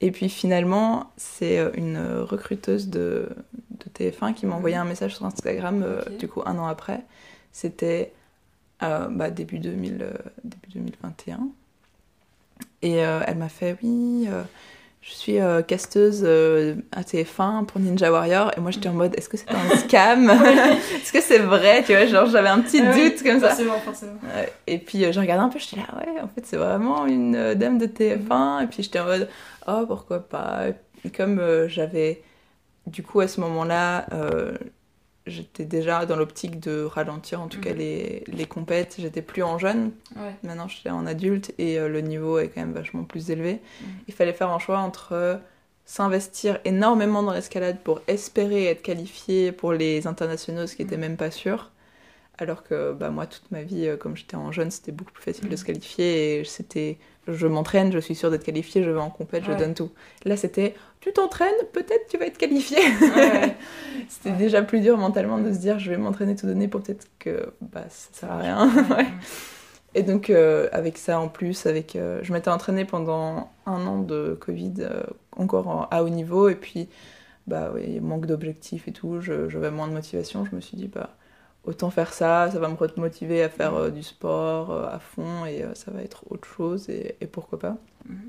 [0.00, 3.28] Et puis finalement, c'est euh, une recruteuse de,
[3.70, 4.82] de TF1 qui m'a envoyé mhm.
[4.82, 7.04] un message sur Instagram, euh, du coup, un an après.
[7.52, 8.12] C'était
[8.82, 10.12] euh, bah, début, 2000,
[10.44, 11.48] début 2021.
[12.82, 14.26] Et elle m'a fait Oui,
[15.02, 19.14] je suis euh, casteuse euh, à TF1 pour Ninja Warrior et moi j'étais en mode
[19.16, 20.28] est-ce que c'est un scam?
[20.94, 21.82] Est-ce que c'est vrai?
[21.86, 24.12] Tu vois genre j'avais un petit Ah oui, doute comme ça Forcément, forcément.
[24.36, 24.52] Ouais.
[24.66, 27.34] et puis euh, j'ai regardé un peu j'étais là ouais en fait c'est vraiment une
[27.34, 29.28] euh, dame de TF1 et puis j'étais en mode
[29.66, 30.64] oh pourquoi pas?
[31.04, 32.22] Et comme euh, j'avais
[32.86, 34.52] du coup à ce moment-là euh,
[35.30, 37.78] j'étais déjà dans l'optique de ralentir en tout cas Mhm.
[37.78, 40.34] les, les compètes j'étais plus en jeune Ouais.
[40.42, 43.60] Maintenant, je suis en adulte et euh, le niveau est quand même vachement plus élevé.
[43.80, 43.88] Mhm.
[44.08, 45.36] Il fallait faire un choix entre euh,
[45.86, 51.00] s'investir énormément dans l'escalade pour espérer être qualifié pour les internationaux, ce qui n'était Mhm.
[51.02, 51.70] même pas sûr.
[52.38, 55.22] Alors que bah, moi, toute ma vie, euh, comme j'étais en jeune, c'était beaucoup plus
[55.22, 56.38] facile de se qualifier.
[56.40, 56.96] Et c'était,
[57.28, 59.90] je m'entraîne, je suis sûre d'être qualifiée, je vais en compète, je donne tout.
[60.24, 62.78] Là, c'était, tu t'entraînes, peut-être tu vas être qualifié.
[62.78, 63.56] Ouais,
[64.08, 64.36] c'était Ouais.
[64.36, 67.52] déjà plus dur mentalement de se dire, je vais m'entraîner tout donner pour peut-être que
[67.60, 68.70] bah, ça sert à rien.
[68.90, 69.06] Ouais.
[69.94, 73.98] Et donc, euh, avec ça en plus, avec, euh, je m'étais entraînée pendant un an
[74.02, 75.02] de Covid, euh,
[75.36, 76.88] encore en- à haut niveau, et puis,
[77.48, 80.44] bah oui, manque d'objectifs et tout, je- j'avais moins de motivation.
[80.44, 81.16] Je me suis dit, bah,
[81.64, 85.64] autant faire ça, ça va me motiver à faire euh, du sport à fond, et
[85.74, 87.76] ça va être autre chose, et, et pourquoi pas.
[88.08, 88.28] Mhm.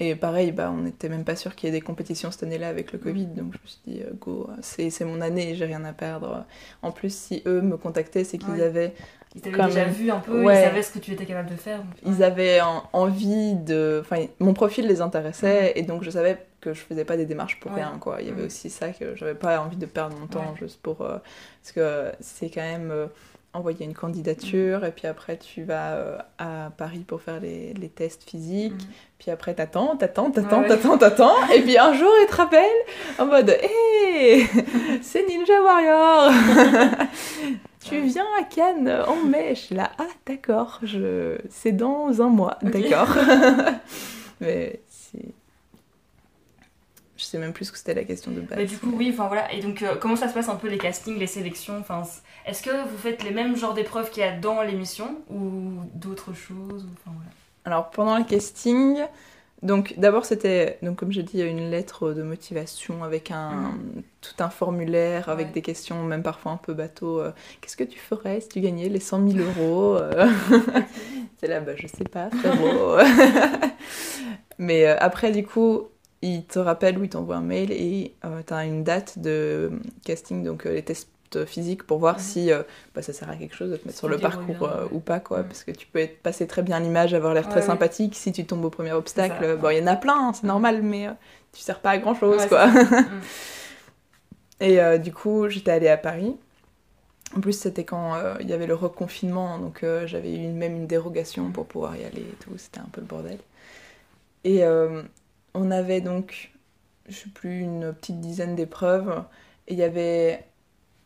[0.00, 2.68] Et pareil, bah, on n'était même pas sûr qu'il y ait des compétitions cette année-là
[2.68, 5.84] avec le Covid, donc je me suis dit, euh, go, c'est mon année, j'ai rien
[5.84, 6.44] à perdre.
[6.82, 8.62] En plus, si eux me contactaient, c'est qu'ils Ouais.
[8.62, 8.94] avaient
[9.34, 9.90] Ils t'avaient déjà même.
[9.92, 10.54] vu un peu, Ouais.
[10.60, 11.82] ils savaient ce que tu étais capable de faire.
[12.06, 13.98] ils avaient en- envie de.
[14.00, 17.58] Enfin, mon profil les intéressait et donc je savais que je faisais pas des démarches
[17.58, 17.78] pour Ouais.
[17.82, 18.18] rien, quoi.
[18.20, 18.46] Il y avait Mhm.
[18.46, 20.58] aussi ça que j'avais pas envie de perdre mon temps Ouais.
[20.60, 21.02] juste pour.
[21.02, 21.18] euh,
[21.62, 23.06] parce que c'est quand même euh,
[23.54, 27.88] envoyer une candidature et puis après tu vas euh, à Paris pour faire les, les
[27.88, 28.72] tests physiques.
[28.72, 28.92] Mhm.
[29.18, 30.68] Puis après t'attends, t'attends, t'attends, Ouais, ouais.
[30.68, 31.48] t'attends, t'attends.
[31.54, 32.84] et puis un jour ils te rappellent
[33.18, 34.46] en mode Hé
[35.02, 36.30] C'est Ninja Warrior
[37.80, 41.38] Tu viens à Cannes en mai Je suis là, ah d'accord, je...
[41.48, 43.08] c'est dans un mois, d'accord.
[44.40, 45.32] Mais c'est.
[47.16, 48.56] Je sais même plus ce que c'était la question de base.
[48.58, 49.52] Mais du coup, oui, enfin voilà.
[49.52, 51.76] Et donc, euh, comment ça se passe un peu les castings, les sélections?
[51.80, 52.02] Enfin,
[52.48, 56.32] Est-ce que vous faites les mêmes genres d'épreuves qu'il y a dans l'émission ou d'autres
[56.32, 57.30] choses ou, enfin, voilà.
[57.64, 58.98] Alors pendant le casting,
[59.62, 63.74] donc d'abord c'était, donc comme j'ai dit, une lettre de motivation avec un
[64.22, 65.52] tout un formulaire avec Ouais.
[65.52, 67.20] des questions, même parfois un peu bateau.
[67.20, 70.26] euh, Qu'est-ce que tu ferais si tu gagnais les 100 000 euros euh?
[71.40, 72.96] C'est là, bah je sais pas, frérot.
[74.58, 75.88] Mais euh, après du coup,
[76.22, 79.70] il te rappelle ou il t'envoie un mail et euh, t'as une date de
[80.04, 81.10] casting, donc les tests
[81.46, 82.62] physiques pour voir si euh,
[82.94, 85.20] bah, ça sert à quelque chose de te mettre sur le parcours euh, ou pas
[85.20, 85.42] quoi.
[85.44, 87.66] Parce que tu peux être passer très bien l'image avoir l'air très Ouais, ouais.
[87.66, 88.14] sympathique.
[88.14, 90.46] Si tu tombes au premier obstacle ça, bon il y en a plein hein, c'est
[90.46, 91.12] normal mais euh,
[91.52, 92.66] tu sers pas à grand chose quoi.
[94.60, 94.64] Mm.
[94.64, 96.36] et du coup j'étais allée à Paris.
[97.36, 101.50] En plus c'était quand il y avait le reconfinement donc j'avais eu même une dérogation
[101.52, 102.50] pour pouvoir y aller et tout.
[102.56, 103.38] C'était un peu le bordel.
[104.44, 104.62] Et
[105.54, 106.50] on avait donc
[107.08, 109.22] je sais plus une petite dizaine d'épreuves.
[109.66, 110.44] Et il y avait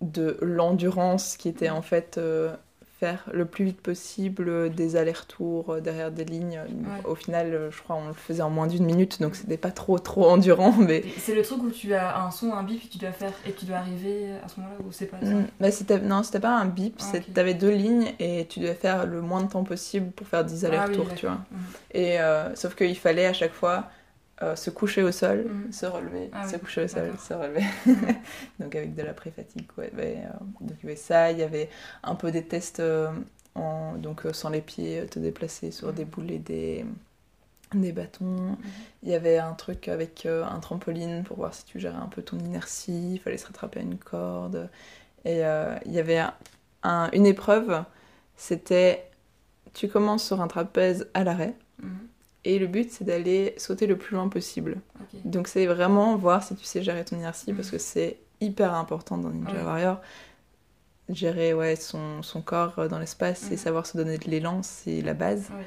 [0.03, 2.55] de l'endurance qui était en fait euh,
[3.03, 6.61] faire le plus vite possible des allers-retours euh, derrière des lignes.
[7.05, 9.73] Au final, euh, je crois on le faisait en moins d'une minute, donc c'était pas
[9.73, 12.89] trop trop endurant, mais C'est le truc où tu as un son, un bip et
[12.89, 15.27] tu dois faire et tu dois arriver à ce moment-là ou c'est pas ça?
[15.27, 19.07] Mm, c'était non, c'était pas un bip, Ah, t'avais deux lignes et tu devais faire
[19.07, 21.37] le moins de temps possible pour faire 10 Ah oui, allers-retours, tu vois.
[21.51, 21.57] Mm.
[21.95, 23.87] Et euh, sauf qu'il fallait à chaque fois
[24.43, 25.73] euh, se coucher au sol, Mhm.
[25.73, 27.65] se relever, Ah se oui, coucher au sol, se relever.
[28.61, 29.93] Donc avec de la pré-fatigue, ouais.
[29.99, 30.27] Euh,
[30.61, 31.69] donc il y avait ça, il y avait
[32.03, 33.11] un peu des tests euh,
[33.55, 35.95] en, donc sans les pieds, te déplacer sur Mhm.
[35.95, 36.85] des boules et des,
[37.75, 38.57] des bâtons.
[39.03, 42.23] Il y avait un truc avec un trampoline pour voir si tu gérais un peu
[42.23, 44.69] ton inertie, il fallait se rattraper à une corde.
[45.25, 45.39] Et
[45.87, 46.35] il y avait un-
[46.83, 47.85] un- une épreuve,
[48.37, 49.05] c'était
[49.75, 51.55] tu commences sur un trapèze à l'arrêt.
[52.45, 52.53] Mhm.
[52.53, 54.77] Et le but, c'est d'aller sauter le plus loin possible.
[55.25, 57.57] Donc, c'est vraiment voir si tu sais gérer ton inertie, Mhm.
[57.57, 59.63] parce que c'est hyper important dans Ninja Ouais.
[59.63, 60.01] Warrior.
[61.09, 63.57] Gérer ouais, son, son corps euh, dans l'espace et Mhm.
[63.59, 65.51] savoir se donner de l'élan, c'est la base.
[65.51, 65.65] Ouais.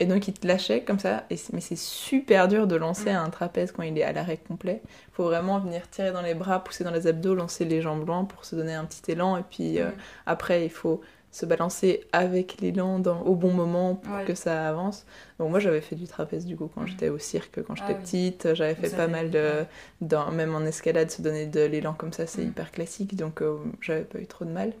[0.00, 1.24] Et donc, il te lâchait comme ça.
[1.30, 3.16] Et mais c'est super dur de lancer Mhm.
[3.16, 4.82] un trapèze quand il est à l'arrêt complet.
[4.84, 8.06] Il faut vraiment venir tirer dans les bras, pousser dans les abdos, lancer les jambes
[8.06, 9.36] loin pour se donner un petit élan.
[9.36, 9.92] Et puis euh, Mhm.
[10.26, 11.00] après, il faut
[11.34, 14.24] se balancer avec l'élan dans- au bon moment pour Ouais.
[14.24, 15.04] que ça avance.
[15.40, 16.86] Donc moi j'avais fait du trapèze du coup quand Mhm.
[16.88, 18.02] j'étais au cirque, quand j'étais Ah oui.
[18.04, 19.64] petite, j'avais fait pas mal de...
[20.00, 22.48] Dans, même en escalade, se donner de l'élan comme ça c'est Mhm.
[22.50, 24.72] hyper classique, donc euh, j'avais pas eu trop de mal.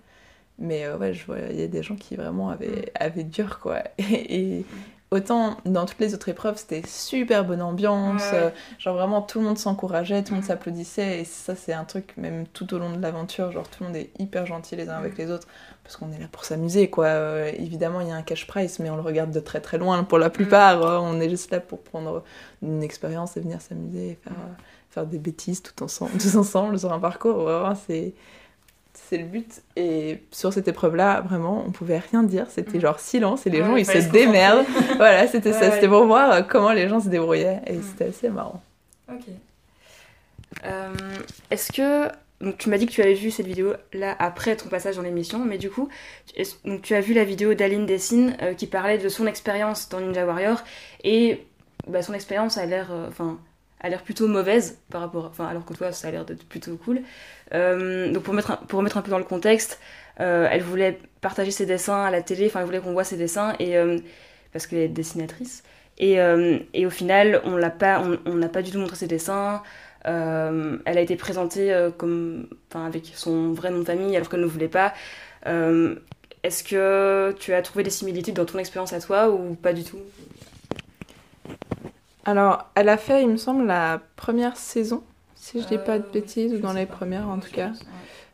[0.60, 2.84] Mais euh, ouais, je vois, il y a des gens qui vraiment avaient, Mhm.
[2.94, 3.82] avaient dur quoi.
[3.98, 4.66] Et, et
[5.14, 9.38] autant dans toutes les autres épreuves, c'était super bonne ambiance, Ouais, euh, genre vraiment tout
[9.38, 12.78] le monde s'encourageait, tout le monde s'applaudissait, et ça c'est un truc même tout au
[12.78, 15.24] long de l'aventure, genre tout le monde est hyper gentil les uns avec Mhm.
[15.26, 15.46] les autres,
[15.82, 17.06] parce qu'on est là pour s'amuser quoi.
[17.06, 19.78] Euh, évidemment il y a un cash price, mais on le regarde de très très
[19.78, 22.24] loin pour la plupart, euh, on est juste là pour prendre
[22.62, 24.38] une expérience et venir s'amuser et faire, Mhm.
[24.50, 24.54] euh,
[24.90, 28.14] faire des bêtises tout ensemble, tous ensemble sur un parcours, vraiment c'est...
[28.94, 29.62] C'est le but.
[29.76, 32.46] Et sur cette épreuve-là, vraiment, on pouvait rien dire.
[32.50, 32.80] C'était Mhm.
[32.80, 34.64] genre silence et les Ouais, gens, ils se démerdent.
[34.96, 35.70] voilà, c'était Ouais, ça.
[35.72, 37.60] C'était pour voir euh, comment les gens se débrouillaient.
[37.66, 37.82] Et Mhm.
[37.82, 38.62] c'était assez marrant.
[39.12, 39.24] Ok.
[40.64, 40.92] Euh,
[41.50, 42.08] Est-ce que.
[42.40, 45.02] Donc, tu m'as dit que tu avais vu cette vidéo là après ton passage dans
[45.02, 45.88] l'émission, mais du coup,
[46.64, 50.00] donc, tu as vu la vidéo d'Aline Dessine euh, qui parlait de son expérience dans
[50.00, 50.62] Ninja Warrior
[51.04, 51.46] et
[51.88, 52.88] bah, son expérience a l'air.
[52.90, 53.38] euh, Enfin.
[53.84, 57.02] A l'air plutôt mauvaise par rapport enfin alors que toi ça a l'air plutôt cool.
[57.52, 59.78] Euh, donc pour mettre pour remettre un peu dans le contexte
[60.20, 63.18] euh, elle voulait partager ses dessins à la télé enfin elle voulait qu'on voit ses
[63.18, 63.98] dessins et euh,
[64.52, 65.62] parce qu'elle est dessinatrice.
[65.98, 66.16] Et,
[66.74, 69.62] et au final on l'a pas on n'a pas du tout montré ses dessins.
[70.04, 74.46] Elle a été présentée comme enfin avec son vrai nom de famille alors qu'elle ne
[74.46, 74.92] voulait pas.
[76.42, 79.84] Est-ce que tu as trouvé des similitudes dans ton expérience à toi ou pas du
[79.84, 80.00] tout?
[82.24, 85.02] Alors, elle a fait, il me semble, la première saison,
[85.34, 86.96] si je dis pas de Euh, bêtises, ou dans les pas.
[86.96, 87.72] premières en tout cas.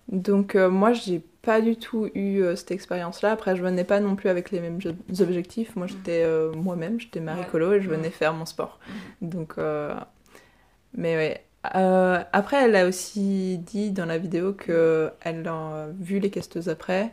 [0.09, 3.33] Donc, euh, moi, j'ai pas du tout eu euh, cette expérience-là.
[3.33, 5.74] Après, je venais pas non plus avec les mêmes ob- objectifs.
[5.76, 7.46] Moi, j'étais euh, moi-même, j'étais Marie Ouais.
[7.46, 8.11] Colo et je venais Ouais.
[8.11, 8.79] faire mon sport.
[9.22, 9.94] Donc, euh,
[10.94, 11.44] mais ouais.
[11.76, 16.68] Euh, après, elle a aussi dit dans la vidéo que elle a vu les casteuses
[16.70, 17.12] après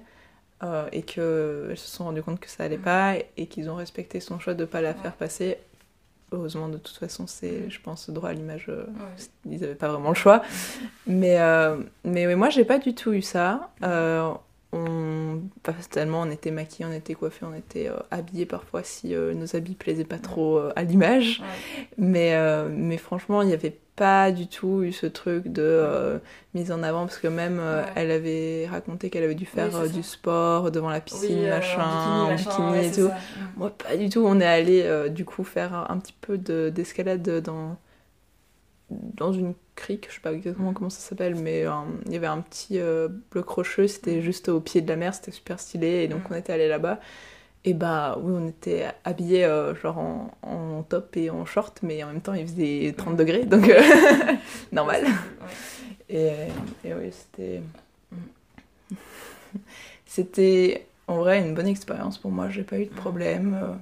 [0.63, 4.19] euh, et qu'elles se sont rendues compte que ça allait pas et qu'ils ont respecté
[4.21, 5.57] son choix de pas la faire passer.
[6.33, 8.65] Heureusement, de toute façon, c'est, je pense, droit à l'image.
[8.67, 9.51] euh, Ouais.
[9.51, 10.41] Ils avaient pas vraiment le choix.
[11.05, 13.69] Mais, euh, mais, ouais, moi, j'ai pas du tout eu ça.
[13.83, 14.33] Euh,
[14.73, 19.15] on, pas tellement, on était maquillés, on était coiffés, on était euh, habillés parfois si
[19.15, 21.39] euh, nos habits plaisaient pas trop euh, à l'image.
[21.39, 21.87] Ouais.
[21.97, 22.35] Mais,
[22.69, 26.19] mais franchement, il n'y avait pas du tout eu ce truc de
[26.53, 27.85] mise en avant parce que même Ouais.
[27.95, 32.31] elle avait raconté qu'elle avait dû faire du sport devant la piscine, Oui, machin, en
[32.31, 33.07] en bikini, ouais, et tout.
[33.07, 33.15] ça.
[33.15, 33.49] Mm.
[33.57, 34.23] Moi, pas du tout.
[34.25, 37.77] On est allé du coup faire un, petit peu de- d'escalade dans,
[38.89, 41.71] dans une crique, je sais pas exactement comment ça s'appelle, mais euh,
[42.05, 45.13] il y avait un petit euh, bloc rocheux, c'était juste au pied de la mer,
[45.13, 46.33] c'était super stylé, et donc Mm.
[46.33, 46.99] on était allé là-bas.
[47.65, 52.01] Et bah oui, on était habillés euh, genre en, en top et en short, mais
[52.03, 53.17] en même temps il faisait 30 Mm.
[53.17, 53.81] degrés, donc euh,
[54.71, 55.05] normal.
[56.09, 56.27] Et,
[56.85, 57.61] et oui, c'était.
[60.05, 63.77] C'était en vrai une bonne expérience pour moi, j'ai pas eu de problème.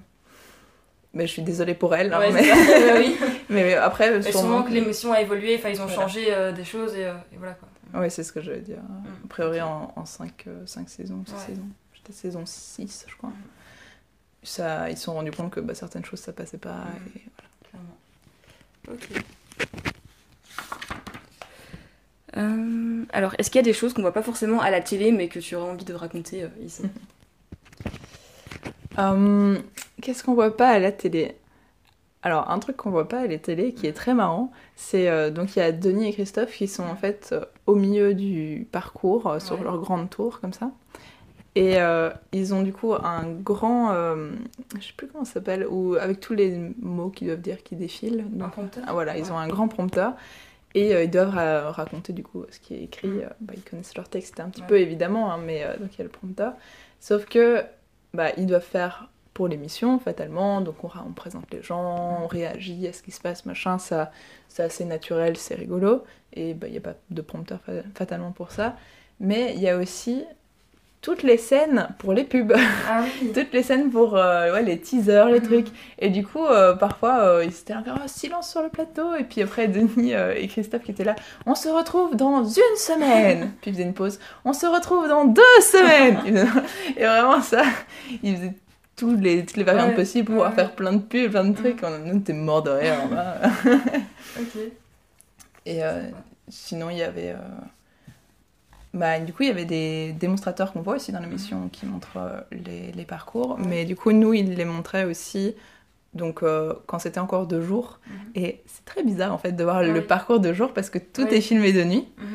[1.16, 1.18] Euh.
[1.18, 3.00] Mais je suis désolée pour elle, hein, Ouais, mais...
[3.00, 3.18] oui.
[3.50, 4.40] mais, après, sûrement.
[4.40, 6.02] sûrement que l'émotion a évolué, enfin ils ont Voilà.
[6.02, 7.68] changé euh, des choses et, euh, et voilà quoi.
[8.02, 8.80] Oui, c'est ce que je veux dire.
[9.24, 10.46] A priori, en, en 5,
[10.88, 11.40] saisons, six Ouais.
[11.48, 11.68] saisons.
[11.94, 13.32] J'étais saison 6, je crois.
[14.44, 16.72] Ça, ils se sont rendus compte que bah, certaines choses, ça passait pas.
[16.74, 17.18] Mm.
[17.18, 17.50] et voilà.
[17.70, 17.98] Clairement.
[18.92, 19.24] Ok.
[22.38, 25.12] Euh, alors, est-ce qu'il y a des choses qu'on voit pas forcément à la télé
[25.14, 26.84] mais que tu aurais envie de raconter euh, ici?
[30.02, 31.36] Qu'est-ce qu'on voit pas à la télé?
[32.22, 35.30] Alors, un truc qu'on voit pas à la télé qui est très marrant, c'est euh,
[35.30, 38.68] donc il y a Denis et Christophe qui sont en fait euh, au milieu du
[38.72, 39.64] parcours euh, sur Ouais.
[39.64, 40.72] leur grande tour comme ça.
[41.58, 41.78] Et
[42.34, 46.34] ils ont du coup un grand, je sais plus comment ça s'appelle, ou avec tous
[46.34, 48.26] les mots qu'ils doivent dire qui défilent.
[48.42, 48.84] Un prompteur?
[48.86, 50.16] ah, voilà, ils ont un grand prompteur.
[50.74, 53.24] Et ils doivent ra- raconter du coup ce qui est écrit.
[53.24, 54.68] euh, bah, ils connaissent leur texte un petit Ouais.
[54.68, 56.52] peu évidemment, hein, mais donc il y a le prompteur.
[57.00, 57.64] Sauf que
[58.14, 60.62] bah, ils doivent faire pour l'émission fatalement.
[60.62, 63.78] Donc on, présente les gens, on réagit à ce qui se passe, machin.
[63.78, 64.12] Ça,
[64.50, 66.04] c'est assez naturel, c'est rigolo.
[66.34, 68.76] Et bah, il n'y a pas de prompteur fa- fatalement pour ça.
[69.20, 70.24] Mais il y a aussi
[71.02, 72.54] toutes les scènes pour les pubs.
[72.90, 75.46] Ah oui toutes les scènes pour euh, ouais, les teasers, les Mhm.
[75.46, 75.68] trucs.
[76.00, 79.16] Et du coup, euh, parfois, euh, ils étaient là, Ah, silence sur le plateau.
[79.16, 82.78] Et puis après, Denis euh, et Christophe qui étaient là, on se retrouve dans une
[82.78, 83.52] semaine.
[83.62, 86.20] puis ils faisaient une pause, on se retrouve dans deux semaines.
[86.98, 87.64] Et vraiment, ça,
[88.24, 88.54] ils faisaient
[88.96, 90.56] tous les, toutes les variantes Ouais, possibles pour pouvoir ouais.
[90.56, 91.80] faire plein de pubs, plein de trucs.
[91.84, 92.96] On, nous, on était morts de rire.
[94.40, 94.62] Ok.
[95.66, 96.10] Et euh,
[96.50, 97.32] sinon, il y avait.
[97.32, 97.38] euh,
[98.94, 102.18] Bah, du coup, il y avait des démonstrateurs qu'on voit aussi dans l'émission qui montrent
[102.18, 103.58] euh, les, les parcours.
[103.60, 105.56] Mais du coup, nous, ils les montraient aussi
[106.14, 106.44] donc,
[106.86, 108.00] quand c'était encore de jour.
[108.08, 108.16] Mhm.
[108.36, 109.92] Et c'est très bizarre en fait de voir Ouais.
[109.92, 112.08] le parcours de jour parce que tout est filmé de nuit.
[112.18, 112.26] Mhm.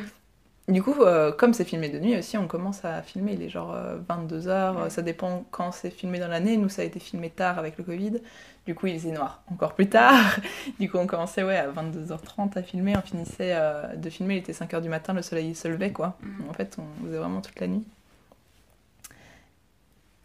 [0.71, 3.33] Du coup, euh, comme c'est filmé de nuit aussi, on commence à filmer.
[3.35, 3.77] Il est genre
[4.09, 4.91] 22h, Ouais.
[4.91, 6.57] ça dépend quand c'est filmé dans l'année.
[6.57, 8.21] Nous, ça a été filmé tard avec le Covid.
[8.67, 10.37] Du coup, il faisait noir encore plus tard.
[10.79, 12.95] Du coup, on commençait ouais, à 22h30 à filmer.
[12.97, 16.17] On finissait euh, de filmer, il était 5h du matin, le soleil se levait quoi.
[16.23, 16.49] Mhm.
[16.49, 17.85] En fait, on faisait vraiment toute la nuit.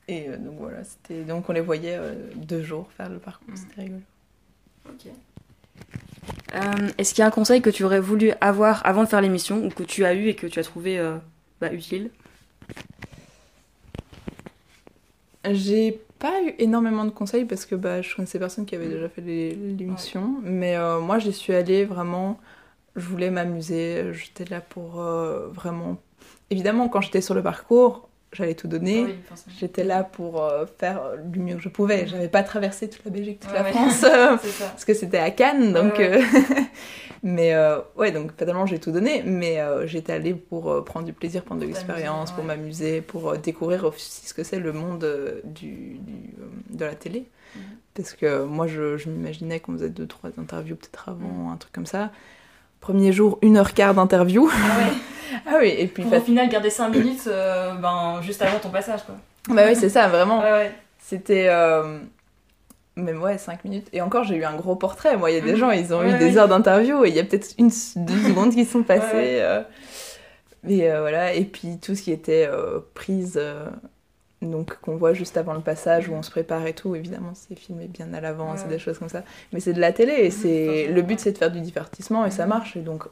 [0.07, 3.49] Et euh, donc voilà, c'était donc on les voyait euh, deux jours faire le parcours,
[3.49, 3.55] Mm.
[3.57, 4.01] c'était rigolo.
[4.87, 5.11] Ok.
[6.55, 9.21] Euh, Est-ce qu'il y a un conseil que tu aurais voulu avoir avant de faire
[9.21, 11.17] l'émission ou que tu as eu et que tu as trouvé euh,
[11.59, 12.11] bah, utile?
[15.51, 19.09] J'ai pas eu énormément de conseils parce que bah, je connaissais personne qui avait déjà
[19.09, 22.39] fait l'émission, mais euh, moi j'y suis allée vraiment,
[22.95, 25.01] je voulais m'amuser, j'étais là pour
[25.51, 25.97] vraiment...
[26.49, 29.15] Évidemment, quand j'étais sur le parcours, j'allais tout donner.
[29.59, 32.07] J'étais là pour euh, faire du mieux que je pouvais.
[32.07, 33.65] J'avais pas traversé toute la Belgique, toute Ouais, la.
[33.65, 35.97] France, euh, parce que c'était à Cannes, donc.
[35.97, 36.21] Ouais, euh,
[37.23, 41.05] mais euh, ouais, donc fatalement j'ai tout donné, mais euh, j'étais allée pour euh, prendre
[41.05, 44.73] du plaisir, prendre de l'expérience, pour m'amuser, pour euh, découvrir aussi ce que c'est le
[44.73, 46.45] monde euh, du, du, euh,
[46.77, 47.25] de la télé.
[47.55, 47.61] Mhm.
[47.95, 51.53] Parce que moi je, je m'imaginais qu'on faisait deux, trois interviews peut-être avant, Mhm.
[51.53, 52.11] un truc comme ça.
[52.85, 54.47] Premier jour, une heure quart d'interview.
[54.53, 54.93] Ah ouais.
[55.47, 56.03] ah oui, et puis.
[56.03, 59.15] Pour au final garder 5 minutes euh, ben, juste avant ton passage quoi.
[59.49, 60.39] Bah oui, c'est ça, vraiment.
[60.43, 60.71] Ouais, ouais.
[60.99, 61.47] C'était.
[61.49, 61.97] Euh...
[62.95, 63.87] Même ouais, 5 minutes.
[63.91, 65.17] Et encore, j'ai eu un gros portrait.
[65.17, 65.57] Moi, il y a des Mhm.
[65.57, 68.53] gens, ils ont eu des heures d'interview et il y a peut-être une, deux secondes
[68.53, 69.39] qui sont passées.
[69.41, 69.63] Euh.
[70.61, 71.33] Mais euh, voilà.
[71.33, 73.65] Et puis tout ce qui était euh, prise, euh,
[74.51, 77.55] donc qu'on voit juste avant le passage où on se prépare et tout, évidemment, c'est
[77.57, 79.23] filmé bien à l'avant, Ouais, des choses comme ça.
[79.53, 82.31] Mais c'est de la télé et c'est le but, c'est de faire du divertissement et
[82.31, 82.75] ça marche.
[82.77, 83.03] Et donc,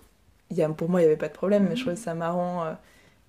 [0.51, 1.81] y a, pour moi, il n'y avait pas de problème, mais je Mhm.
[1.81, 2.73] trouvais ça marrant euh,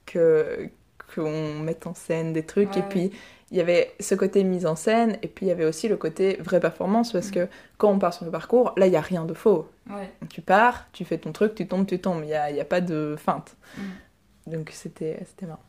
[0.06, 0.68] que
[1.14, 2.74] qu'on mette en scène des trucs.
[2.74, 3.12] Ouais, et puis,
[3.50, 5.96] il y avait ce côté mise en scène, et puis il y avait aussi le
[5.96, 7.32] côté vraie performance, parce Mhm.
[7.34, 9.68] que quand on part sur le parcours, là, il n'y a rien de faux.
[9.88, 10.10] Ouais.
[10.30, 12.22] Tu pars, tu fais ton truc, tu tombes, tu tombes.
[12.22, 13.54] Il n'y a, y a pas de feinte.
[13.76, 14.54] Mhm.
[14.54, 15.62] Donc, c'était c'était marrant.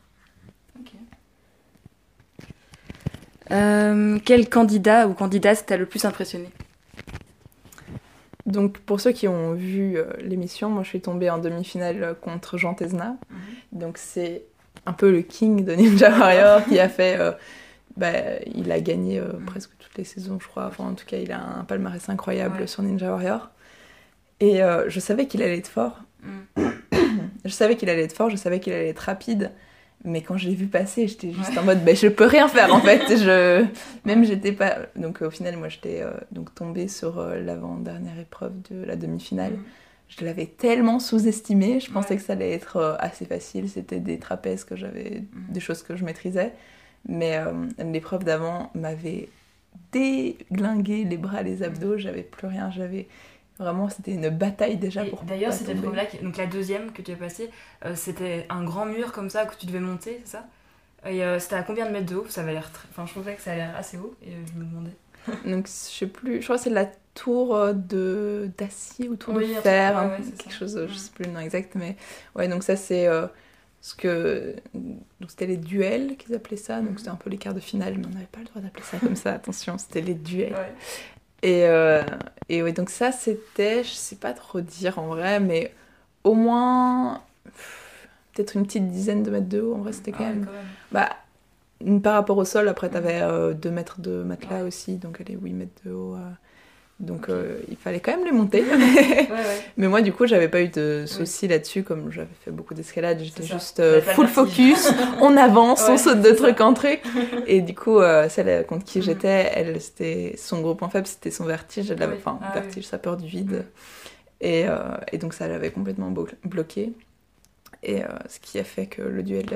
[3.52, 6.48] Euh, quel candidat ou candidate t'a le plus impressionné?
[8.46, 12.14] Donc, pour ceux qui ont vu euh, l'émission, moi, je suis tombée en demi-finale euh,
[12.14, 13.16] contre Jean Tesna.
[13.72, 14.44] Donc, c'est
[14.86, 17.18] un peu le king de Ninja Warrior qui a fait...
[17.18, 17.32] euh,
[17.96, 18.12] bah,
[18.54, 20.66] il a gagné euh, presque toutes les saisons, je crois.
[20.66, 22.66] Enfin, en tout cas, il a un palmarès incroyable Ouais.
[22.66, 23.50] sur Ninja Warrior.
[24.38, 26.02] Et euh, je savais qu'il allait être fort.
[26.22, 26.72] Mhm.
[27.44, 29.52] Je savais qu'il allait être fort, je savais qu'il allait être rapide.
[30.08, 32.72] Mais quand je l'ai vu passer, j'étais juste en mode, bah, je peux rien faire
[32.72, 33.02] en fait.
[33.18, 33.66] Je...
[34.04, 34.76] Même j'étais pas.
[34.94, 39.52] Donc au final, moi j'étais euh, donc tombée sur euh, l'avant-dernière épreuve de la demi-finale.
[39.54, 39.62] Mhm.
[40.08, 42.16] Je l'avais tellement sous-estimé, je pensais Ouais.
[42.18, 43.68] que ça allait être euh, assez facile.
[43.68, 45.52] C'était des trapèzes que j'avais, Mhm.
[45.52, 46.52] des choses que je maîtrisais.
[47.08, 47.38] Mais
[47.78, 49.28] l'épreuve d'avant m'avait
[49.92, 52.70] déglingué les bras, les abdos, j'avais plus rien.
[52.70, 53.06] J'avais
[53.58, 55.22] vraiment, c'était une bataille déjà Et pour.
[55.24, 57.50] D'ailleurs, épreuve-là, qui- donc la deuxième que tu as passée,
[57.84, 60.46] euh, c'était un grand mur comme ça que tu devais monter, c'est ça?
[61.06, 62.26] Et euh, c'était à combien de mètres de haut?
[62.28, 62.88] Ça avait l'air très...
[62.90, 64.96] Enfin, je trouvais que ça l'air assez haut et euh, je me demandais.
[65.50, 69.48] Donc, je sais plus, je crois que c'est la tour de d'acier ou tour Oui,
[69.48, 70.58] de fer, ouais, hein, ouais, quelque ça.
[70.58, 71.96] chose, je sais plus le nom exact, mais
[72.34, 73.26] ouais, donc ça c'est euh,
[73.80, 74.54] ce que.
[74.74, 76.98] Donc, c'était les duels qu'ils appelaient ça, donc Mhm.
[76.98, 78.98] c'était un peu les quarts de finale, mais on n'avait pas le droit d'appeler ça
[78.98, 80.52] comme ça, attention, c'était les duels.
[80.52, 80.72] Ouais.
[81.42, 82.02] Et, euh,
[82.48, 85.74] et ouais, donc ça c'était, je sais pas trop dire en vrai, mais
[86.24, 87.22] au moins.
[88.34, 90.44] Peut-être une petite dizaine de mètres de haut, en vrai c'était quand Ah même.
[90.44, 90.66] quand même.
[90.92, 91.10] Bah,
[92.02, 93.22] par rapport au sol, après, t'avais
[93.54, 94.68] 2 mètres de matelas Ouais.
[94.68, 96.16] aussi, donc elle est 8 mètres de haut.
[96.98, 98.64] Donc euh, il fallait quand même les monter.
[99.26, 99.60] Ouais, ouais.
[99.76, 103.18] Mais moi, du coup, j'avais pas eu de soucis là-dessus, comme j'avais fait beaucoup d'escalade.
[103.20, 106.66] J'étais juste euh, full focus, on avance, on saute de truc ça.
[106.66, 107.02] en truc.
[107.46, 109.04] Et du coup, euh, celle contre qui Mhm.
[109.04, 111.90] j'étais, elle, c'était son gros point faible, c'était son vertige.
[111.90, 113.52] Elle avait, enfin, Ah vertige, sa peur du vide.
[113.52, 113.64] Mhm.
[114.42, 114.66] Et,
[115.12, 116.92] et donc, ça l'avait complètement blo- bloqué.
[117.82, 119.46] Et ce qui a fait que le duel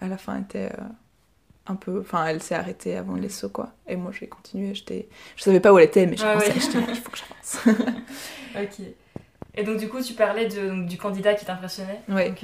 [0.00, 0.70] à la fin était
[1.70, 2.00] un peu.
[2.00, 3.70] Enfin, elle s'est arrêtée avant les sauts, quoi.
[3.86, 4.74] Et moi, j'ai continué.
[4.74, 5.08] J'étais...
[5.36, 6.84] Je savais pas où elle était, mais je Ouais, pensais, ouais.
[6.88, 7.78] il faut que j'avance.
[8.56, 8.84] Ok.
[9.54, 12.34] Et donc, du coup, tu parlais de, donc, du candidat qui t'impressionnait euh, ouais,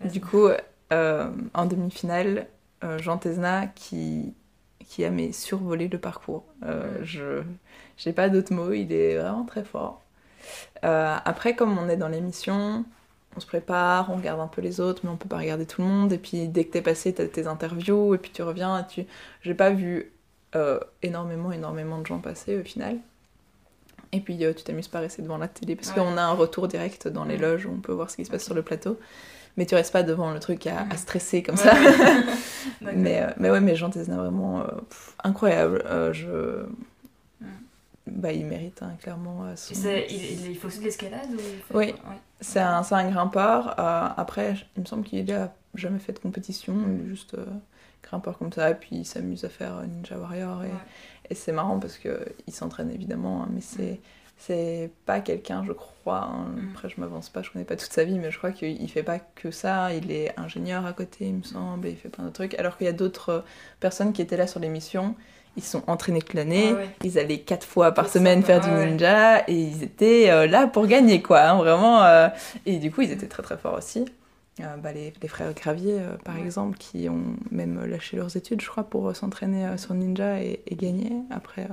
[0.00, 0.10] vas-y.
[0.10, 0.48] Du coup,
[0.92, 2.46] euh, en demi-finale,
[2.84, 4.34] euh, Jean Tesna qui,
[4.86, 6.44] qui a mais survolé le parcours.
[6.64, 7.42] Euh, je
[7.96, 10.02] j'ai pas d'autres mots, il est vraiment très fort.
[10.84, 12.84] Euh, après, comme on est dans l'émission,
[13.36, 15.82] on se prépare, on regarde un peu les autres, mais on peut pas regarder tout
[15.82, 16.12] le monde.
[16.12, 18.78] Et puis dès que t'es passé, t'as tes interviews, et puis tu reviens.
[18.80, 19.04] Et tu...
[19.42, 20.10] J'ai pas vu
[20.54, 22.96] euh, énormément, énormément de gens passer au final.
[24.12, 25.94] Et puis euh, tu t'amuses pas à rester devant la télé parce Ouais.
[25.96, 27.42] qu'on a un retour direct dans les Mm.
[27.42, 28.98] loges où on peut voir ce qui se passe sur le plateau.
[29.58, 30.92] Mais tu restes pas devant le truc à, Mm.
[30.92, 31.74] à stresser comme Ouais, ça.
[32.80, 35.84] mais, euh, mais ouais, mais Jean Tesna, vraiment euh, pff, incroyable.
[36.12, 36.64] Je...
[38.06, 38.20] Mm.
[38.20, 41.86] Bah, il mérite hein, clairement euh, son- il, faut aussi de l'escalade ou Oui.
[41.86, 41.94] Ouais.
[42.40, 43.74] C'est un, un grimpeur.
[43.80, 47.44] euh, après, il me semble qu'il a jamais fait de compétition, il est juste euh,
[48.02, 50.64] grimpeur comme ça, et puis il s'amuse à faire Ninja Warrior.
[50.64, 50.72] Et, Ouais.
[51.30, 52.14] et c'est marrant parce qu'il
[52.54, 54.00] s'entraîne évidemment, hein, mais c'est
[54.38, 56.24] c'est pas quelqu'un, je crois.
[56.24, 56.48] hein.
[56.56, 56.68] Mm.
[56.72, 59.02] Après, je m'avance pas, je connais pas toute sa vie, mais je crois qu'il fait
[59.02, 59.94] pas que ça.
[59.94, 62.54] Il est ingénieur à côté, il me semble, et il fait plein de trucs.
[62.58, 63.44] Alors qu'il y a d'autres
[63.80, 65.14] personnes qui étaient là sur l'émission.
[65.56, 66.88] Ils sont entraînés toute l'année, Ah ouais.
[67.04, 68.90] ils allaient quatre fois par semaine faire du Ah ouais.
[68.90, 72.02] ninja et ils étaient euh, là pour gagner quoi, hein, vraiment.
[72.04, 72.28] euh,
[72.66, 74.04] Et du coup, ils étaient très très forts aussi.
[74.60, 76.42] Euh, bah, les, les frères Gravier, par Ouais.
[76.42, 80.74] exemple, qui ont même lâché leurs études, je crois, pour s'entraîner sur Ninja et, et
[80.76, 81.12] gagner.
[81.30, 81.66] Après,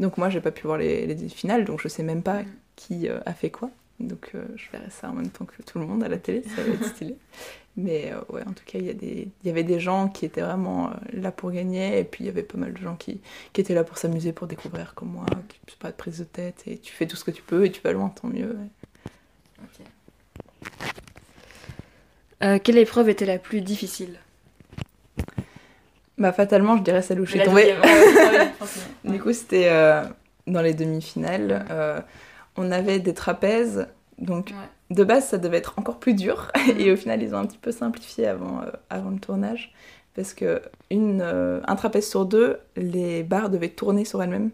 [0.00, 2.46] donc moi, j'ai pas pu voir les, les finales, donc je sais même pas Mm.
[2.76, 3.70] qui a fait quoi.
[4.00, 6.62] Donc je verrai ça en même temps que tout le monde à la télé, ça
[6.62, 7.14] va être stylé.
[7.76, 10.42] Mais euh, ouais, en tout cas, il y, des- y avait des gens qui étaient
[10.42, 13.20] vraiment euh, là pour gagner, et puis il y avait pas mal de gens qui,
[13.52, 16.24] qui étaient là pour s'amuser, pour découvrir comme moi, qui c'est pas de prise de
[16.24, 18.46] tête, et tu fais tout ce que tu peux, et tu vas loin, tant mieux.
[18.50, 18.68] ouais.
[22.42, 24.18] Euh, quelle épreuve était la plus difficile?
[26.18, 27.74] Bah fatalement, je dirais celle où je suis tombée.
[29.04, 30.04] Du coup, c'était euh,
[30.46, 31.66] dans les demi-finales.
[31.70, 32.00] euh,
[32.56, 34.68] on avait des trapèzes, donc Ouais.
[34.90, 36.50] De base, ça devait être encore plus dur.
[36.56, 36.80] Mhm.
[36.80, 39.72] Et au final, ils ont un petit peu simplifié avant, euh, avant le tournage.
[40.14, 44.50] Parce que une, euh, un trapèze sur deux, les barres devaient tourner sur elles-mêmes.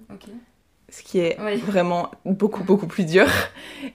[0.88, 1.56] Ce qui est Oui.
[1.58, 3.26] vraiment beaucoup, beaucoup plus dur.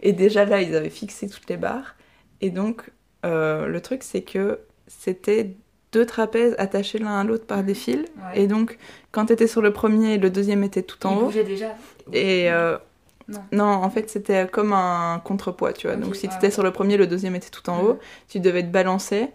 [0.03, 1.95] Et déjà là, ils avaient fixé toutes les barres.
[2.41, 2.91] Et donc,
[3.25, 5.55] euh, le truc, c'est que c'était
[5.91, 7.97] deux trapèzes attachés l'un à l'autre par des fils.
[8.17, 8.41] Ouais.
[8.41, 8.77] Et donc,
[9.11, 11.25] quand tu étais sur le premier, le deuxième était tout en Il haut.
[11.25, 11.75] bougeait déjà.
[12.13, 12.77] Et euh,
[13.51, 13.65] Non.
[13.65, 15.95] en fait, c'était comme un contrepoids, tu vois.
[15.95, 17.99] Donc, si tu étais sur le premier, le deuxième était tout en haut.
[18.29, 19.29] Tu devais te balancer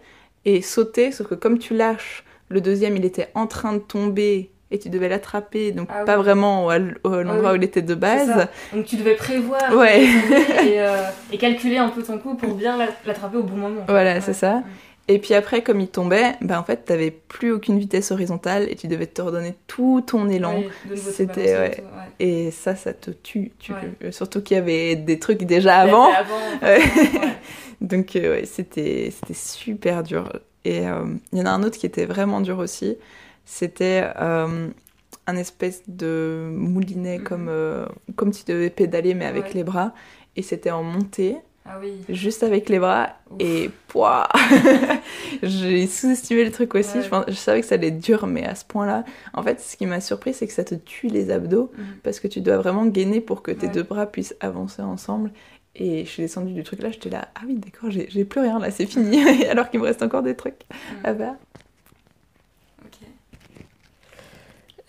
[0.45, 4.51] et sauter, sauf que comme tu lâches, le deuxième, il était en train de tomber
[4.73, 6.23] et tu devais l'attraper, donc Ah pas oui.
[6.23, 8.47] vraiment à à l'endroit où il était de base.
[8.73, 10.05] Donc tu devais prévoir Ouais.
[10.05, 10.95] et, euh,
[11.33, 13.81] et calculer un peu ton coup pour bien la- l'attraper au bon moment.
[13.89, 14.21] Voilà, Ouais.
[14.21, 14.63] c'est ça.
[15.07, 18.75] Et puis après, comme il tombait, bah en fait, t'avais plus aucune vitesse horizontale et
[18.75, 20.63] tu devais te redonner tout ton élan.
[20.95, 21.59] C'était, ouais.
[21.59, 21.81] ouais.
[22.19, 23.51] Et ça, ça te tue.
[23.59, 23.79] tu- Ouais.
[24.05, 26.07] euh, Surtout qu'il y avait des trucs déjà avant.
[27.81, 30.31] Donc euh, ouais, c'était c'était super dur.
[30.65, 32.95] Et euh, il y en a un autre qui était vraiment dur aussi.
[33.45, 34.67] C'était euh,
[35.27, 37.23] un espèce de moulinet Mhm.
[37.23, 37.51] comme,
[38.15, 39.93] comme tu devais pédaler mais avec les bras.
[40.35, 41.35] Et c'était en montée,
[41.65, 41.93] Ah oui.
[42.09, 43.09] juste avec les bras.
[43.29, 43.37] Ouf.
[43.39, 44.27] Et pouah
[45.43, 46.97] J'ai sous-estimé le truc aussi.
[46.97, 47.03] Ouais.
[47.03, 49.05] Je, pense- je savais que ça allait être dur, mais à ce point-là.
[49.33, 51.85] En fait, ce qui m'a surpris, c'est que ça te tue les abdos Mhm.
[52.03, 53.73] parce que tu dois vraiment gainer pour que tes Ouais.
[53.73, 55.31] deux bras puissent avancer ensemble.
[55.75, 58.59] Et je suis descendue du truc là, j'étais là, ah oui, d'accord, j'ai plus rien
[58.59, 59.23] là, c'est fini.
[59.49, 60.97] Alors qu'il me reste encore des trucs Mhm.
[61.05, 61.35] à faire.
[62.85, 62.97] Ok.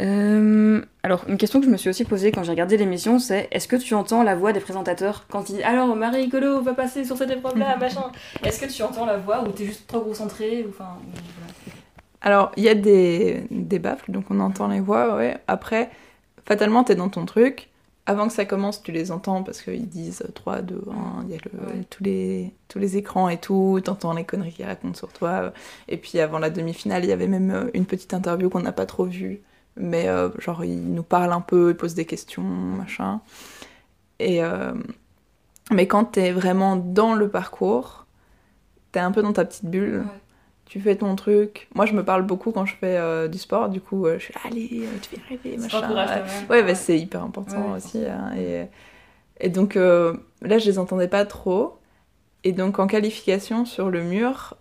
[0.02, 3.48] Euh, alors, une question que je me suis aussi posée quand j'ai regardé l'émission, c'est
[3.52, 6.74] est-ce que tu entends la voix des présentateurs quand ils disent alors Marie Colo va
[6.74, 8.10] passer sur cette épreuve-là, machin
[8.44, 10.96] Est-ce que tu entends la voix ou t'es juste trop concentré ou voilà.
[12.20, 15.36] Alors, il y a des, des baffles, donc on entend les voix, ouais.
[15.48, 15.90] Après,
[16.46, 17.68] fatalement, t'es dans ton truc.
[18.06, 21.34] Avant que ça commence, tu les entends parce qu'ils disent 3, 2, 1, il y
[21.36, 21.84] a le- Ouais.
[21.88, 25.52] tous, les, tous les écrans et tout, t'entends les conneries qu'ils racontent sur toi.
[25.88, 28.72] Et puis avant la demi-finale, il y avait même euh, une petite interview qu'on n'a
[28.72, 29.40] pas trop vue.
[29.76, 33.20] Mais euh, genre, ils nous parlent un peu, ils posent des questions, machin.
[34.18, 34.72] Et, euh,
[35.70, 38.06] mais quand t'es vraiment dans le parcours,
[38.92, 40.20] t'es un peu dans ta petite bulle Ouais.
[40.66, 41.68] tu fais ton truc.
[41.74, 44.34] Moi, je me parle beaucoup quand je fais euh, du sport, du coup, je suis
[44.34, 46.24] là, allez, tu arriver, C'est machin.
[46.50, 48.04] Ouais, bah, c'est hyper important Ouais, aussi.
[48.06, 48.66] hein, et,
[49.40, 51.78] et donc, là, je les entendais pas trop.
[52.44, 54.56] Et donc, en qualification sur le mur,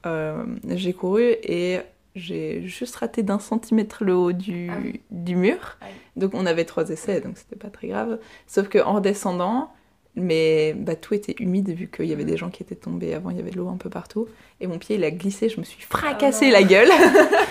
[0.70, 1.80] j'ai couru et
[2.16, 5.02] j'ai juste raté d'un centimètre le haut du, Ah oui.
[5.12, 5.78] du mur.
[5.82, 5.94] Ah oui.
[6.18, 8.20] Donc, on avait trois essais, donc c'était pas très grave.
[8.48, 9.72] Sauf qu'en redescendant,
[10.16, 13.30] mais bah, tout était humide vu qu'il y avait des gens qui étaient tombés avant,
[13.30, 14.28] il y avait de l'eau un peu partout.
[14.60, 16.52] Et mon pied, il a glissé, je me suis fracassé non.
[16.54, 16.90] la gueule.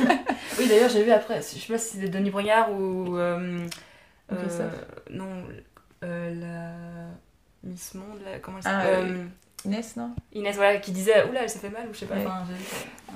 [0.58, 3.16] Oui, d'ailleurs, j'ai vu après, je sais pas si c'est Denis Brognard ou.
[3.16, 3.66] euh,
[4.32, 4.68] euh,
[5.10, 5.24] non,
[6.04, 6.70] euh, la.
[7.62, 9.26] Miss Monde, là, comment elle Ah, s'appelle.
[9.64, 10.10] Inès, non?
[10.32, 12.14] Inès, voilà, qui disait Oula, elle s'est fait mal ou je sais pas.
[12.16, 12.24] Ouais.
[12.26, 12.44] Enfin.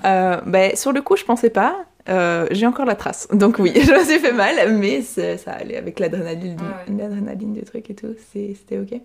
[0.05, 1.85] Euh, bah, sur le coup, je pensais pas.
[2.07, 3.27] Euh, j'ai encore la trace.
[3.33, 7.35] Donc oui, je me suis fait mal, mais ça allait avec l'adrénaline du, Ah ouais.
[7.35, 8.15] du truc et tout.
[8.31, 9.01] C'était ok.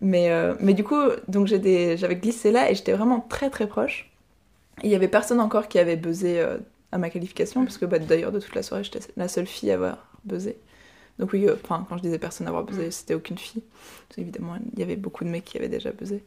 [0.00, 4.10] Mais, euh, mais du coup, donc j'avais glissé là et j'étais vraiment très très proche.
[4.82, 6.58] Il y avait personne encore qui avait buzzé euh,
[6.90, 9.70] à ma qualification, parce que bah, d'ailleurs, de toute la soirée, j'étais la seule fille
[9.70, 10.56] à avoir buzzé.
[11.22, 13.62] Donc oui, euh, enfin, quand je disais personne à avoir buzzé, c'était aucune fille.
[14.08, 16.24] Parce qu'évidemment, il y avait beaucoup de mecs qui avaient déjà buzzé.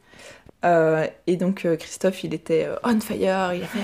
[0.64, 3.80] Euh, et donc euh, Christophe, il était euh, on fire, il a fait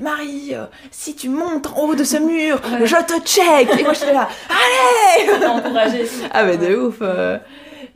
[0.00, 0.54] Marie,
[0.90, 2.84] si tu montes en haut de ce mur, Ouais.
[2.88, 6.04] je te check Et moi j'étais là, allez encouragé.
[6.32, 7.00] Ah mais de ouf.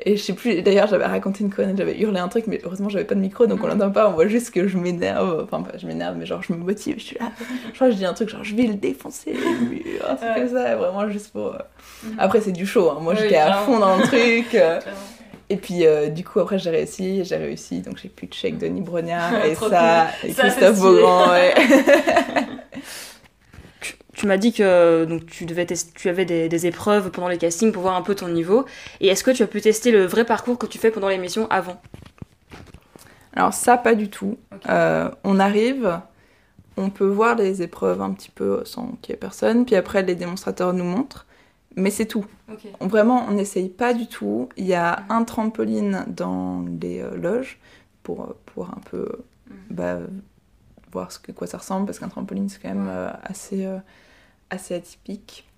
[0.05, 2.89] Et je sais plus, d'ailleurs j'avais raconté une connerie, j'avais hurlé un truc, mais heureusement
[2.89, 5.63] j'avais pas de micro, donc on l'entend pas, on voit juste que je m'énerve, enfin
[5.63, 7.31] pas je m'énerve, mais genre je me motive, je suis là,
[7.71, 10.15] je crois que je dis un truc genre je vais le défoncer, le mur, un
[10.17, 10.41] truc Ouais.
[10.41, 11.49] comme ça, vraiment juste pour...
[11.55, 11.59] euh.
[12.05, 12.15] Mhm.
[12.19, 12.99] Après c'est du show, hein.
[13.01, 14.81] moi Oui, j'étais à fond dans le truc, euh.
[15.51, 18.57] Et puis, euh, du coup, après, j'ai réussi, j'ai réussi, donc j'ai plus de chèque
[18.57, 20.31] de Brognard, et ça, cool.
[20.31, 20.81] et Ça, Christophe.
[20.81, 21.53] Beaugrand, ouais.
[24.23, 27.73] Tu m'as dit que donc, tu, devais tu avais des, des épreuves pendant les castings
[27.73, 28.67] pour voir un peu ton niveau.
[29.01, 31.49] Et est-ce que tu as pu tester le vrai parcours que tu fais pendant l'émission
[31.51, 31.83] avant?
[33.33, 34.39] Alors ça, pas du tout.
[34.69, 35.99] Euh, on arrive,
[36.77, 40.05] on peut voir les épreuves un petit peu sans qu'il y ait personne, puis après,
[40.05, 41.27] les démonstrateurs nous montrent,
[41.75, 42.25] mais c'est tout.
[42.79, 44.51] On- Vraiment, on n'essaye pas du tout.
[44.57, 47.59] Il y a un trampoline dans les euh, loges
[48.05, 49.09] pour euh, pouvoir un peu
[49.51, 49.57] Mhm.
[49.71, 49.99] bah,
[50.93, 53.79] voir ce que, quoi ça ressemble, parce qu'un trampoline, c'est quand même euh, assez, euh,
[54.53, 55.49] assez atypique.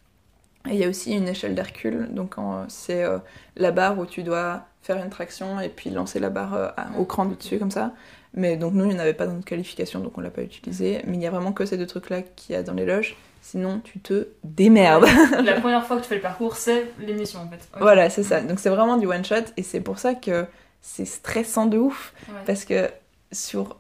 [0.70, 2.36] Et il y a aussi une échelle d'Hercule, donc
[2.68, 3.18] c'est euh,
[3.57, 6.68] la barre où tu dois faire une traction et puis lancer la barre euh,
[6.99, 7.92] au cran du dessus comme ça.
[8.32, 10.42] Mais donc nous, il n'y en avait pas dans notre qualification, donc on l'a pas
[10.42, 11.03] utilisé.
[11.07, 13.14] Mais il y a vraiment que ces deux trucs-là qu'il y a dans les loges.
[13.42, 15.05] Sinon, tu te démerdes.
[15.45, 17.68] La première fois que tu fais le parcours, c'est l'émission en fait.
[17.78, 18.40] Voilà, c'est ça.
[18.40, 20.47] Donc c'est vraiment du one shot et c'est pour ça que
[20.80, 22.40] c'est stressant de ouf Ouais.
[22.47, 22.88] parce que
[23.32, 23.76] sur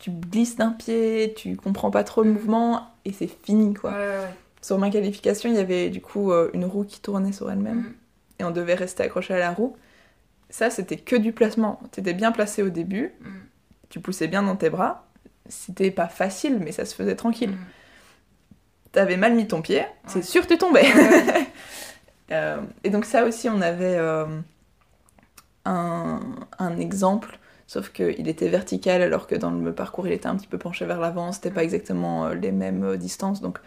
[0.00, 2.34] tu glisses d'un pied, tu comprends pas trop le Mhm.
[2.34, 3.90] mouvement et c'est fini quoi.
[3.92, 4.34] Ouais, ouais, ouais.
[4.64, 7.76] Sur ma qualification, il y avait du coup euh, une roue qui tournait sur elle-même
[7.80, 7.94] Mhm.
[8.38, 9.76] et on devait rester accroché à la roue.
[10.48, 11.80] Ça, c'était que du placement.
[11.90, 13.30] T'étais bien placé au début, Mhm.
[13.90, 15.06] tu poussais bien dans tes bras.
[15.50, 17.50] C'était pas facile, mais ça se faisait tranquille.
[17.50, 17.58] Mhm.
[18.92, 20.86] T'avais mal mis ton pied, c'est sûr que tu tombais.
[20.94, 21.46] Ouais, ouais.
[22.30, 24.24] Euh, et donc ça aussi, on avait euh,
[25.66, 26.20] un,
[26.58, 30.46] un exemple, sauf qu'il était vertical alors que dans le parcours, il était un petit
[30.46, 31.32] peu penché vers l'avant.
[31.32, 33.58] C'était pas exactement euh, les mêmes distances, donc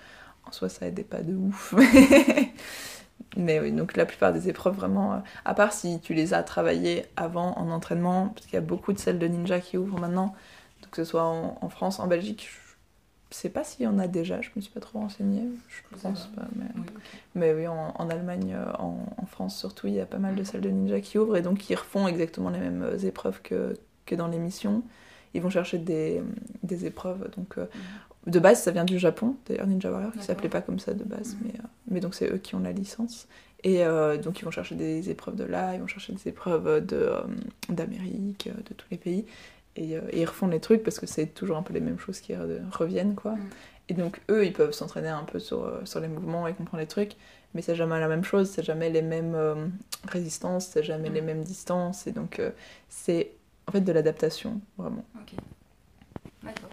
[0.47, 1.73] en soi, ça aidait pas de ouf.
[3.37, 6.43] Mais oui, donc la plupart des épreuves, vraiment, euh, à part si tu les as
[6.43, 9.99] travaillées avant en entraînement, parce qu'il y a beaucoup de salles de ninja qui ouvrent
[9.99, 10.33] maintenant,
[10.81, 12.49] donc que ce soit en, en France, en Belgique,
[13.29, 15.97] je sais pas s'il y en a déjà, je me suis pas trop renseignée, je
[16.01, 16.47] pense pas.
[16.55, 16.65] mais...
[16.75, 17.01] Oui, ok.
[17.35, 20.35] Mais oui, en, en Allemagne, euh, en, en France surtout, il y a pas mal
[20.35, 23.41] de salles de ninja qui ouvrent et donc ils refont exactement les mêmes euh, épreuves
[23.41, 23.73] que,
[24.05, 24.83] que dans l'émission.
[25.33, 26.23] Ils vont chercher des,
[26.63, 27.29] des épreuves.
[27.35, 27.65] Donc, euh,
[28.27, 31.03] de base, ça vient du Japon, d'ailleurs, Ninja Warrior, qui s'appelait pas comme ça de
[31.03, 33.27] base, mais, euh, mais donc c'est eux qui ont la licence.
[33.63, 36.85] Et euh, donc ils vont chercher des épreuves de là, ils vont chercher des épreuves
[36.85, 37.21] de, euh,
[37.69, 39.25] d'Amérique, euh, de tous les pays.
[39.75, 41.99] Et, euh, et ils refont les trucs parce que c'est toujours un peu les mêmes
[41.99, 43.31] choses qui re- reviennent, quoi.
[43.33, 43.49] Mhm.
[43.89, 46.87] Et donc eux, ils peuvent s'entraîner un peu sur, sur les mouvements et comprendre les
[46.87, 47.13] trucs,
[47.53, 49.71] mais c'est jamais la même chose, c'est jamais les mêmes
[50.07, 51.13] résistances, c'est jamais Mm.
[51.13, 52.41] les mêmes distances, et donc
[52.89, 53.31] c'est
[53.67, 55.05] en fait de l'adaptation, vraiment.
[55.15, 55.33] Ok.
[56.43, 56.69] D'accord.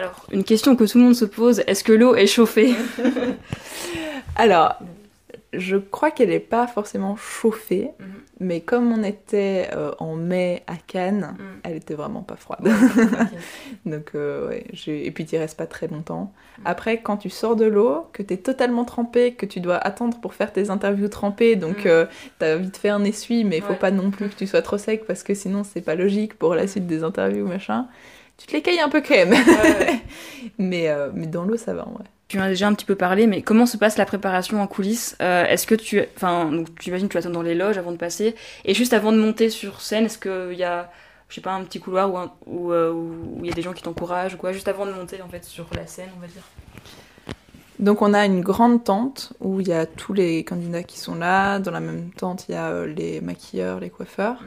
[0.00, 2.74] Alors, une question que tout le monde se pose, est-ce que l'eau est chauffée?
[4.36, 4.76] Alors,
[5.52, 8.06] je crois qu'elle n'est pas forcément chauffée, Mhm.
[8.38, 11.44] mais comme on était euh, en mai à Cannes, Mhm.
[11.64, 12.60] elle était vraiment pas froide.
[13.84, 16.32] Donc, euh, ouais, et puis tu restes pas très longtemps.
[16.58, 16.62] Mm.
[16.66, 20.18] Après, quand tu sors de l'eau, que tu es totalement trempé, que tu dois attendre
[20.20, 22.06] pour faire tes interviews trempées, donc euh,
[22.38, 23.78] t'as vite fait un essuie, mais il faut Ouais.
[23.78, 26.54] pas non plus que tu sois trop sec parce que sinon c'est pas logique pour
[26.54, 27.86] la suite des interviews, machin.
[28.40, 29.32] Tu te l'écailles un peu quand même.
[29.32, 30.00] Ouais,
[30.58, 32.04] mais, euh, mais dans l'eau, ça va en vrai.
[32.28, 34.66] Tu en as déjà un petit peu parlé, mais comment se passe la préparation en
[34.66, 35.16] coulisses?
[35.20, 37.92] Euh, Est-ce que tu, enfin, donc tu imagines que tu attends dans les loges avant
[37.92, 38.34] de passer,
[38.64, 40.90] et juste avant de monter sur scène, est-ce qu'il y a,
[41.28, 43.62] je sais pas, un petit couloir où un- où euh, où il y a des
[43.62, 46.20] gens qui t'encouragent ou quoi, juste avant de monter en fait sur la scène, on
[46.20, 46.42] va dire.
[47.78, 51.14] Donc on a une grande tente où il y a tous les candidats qui sont
[51.14, 51.58] là.
[51.58, 54.42] Dans la même tente, il y a les maquilleurs, les coiffeurs.
[54.42, 54.46] Mm.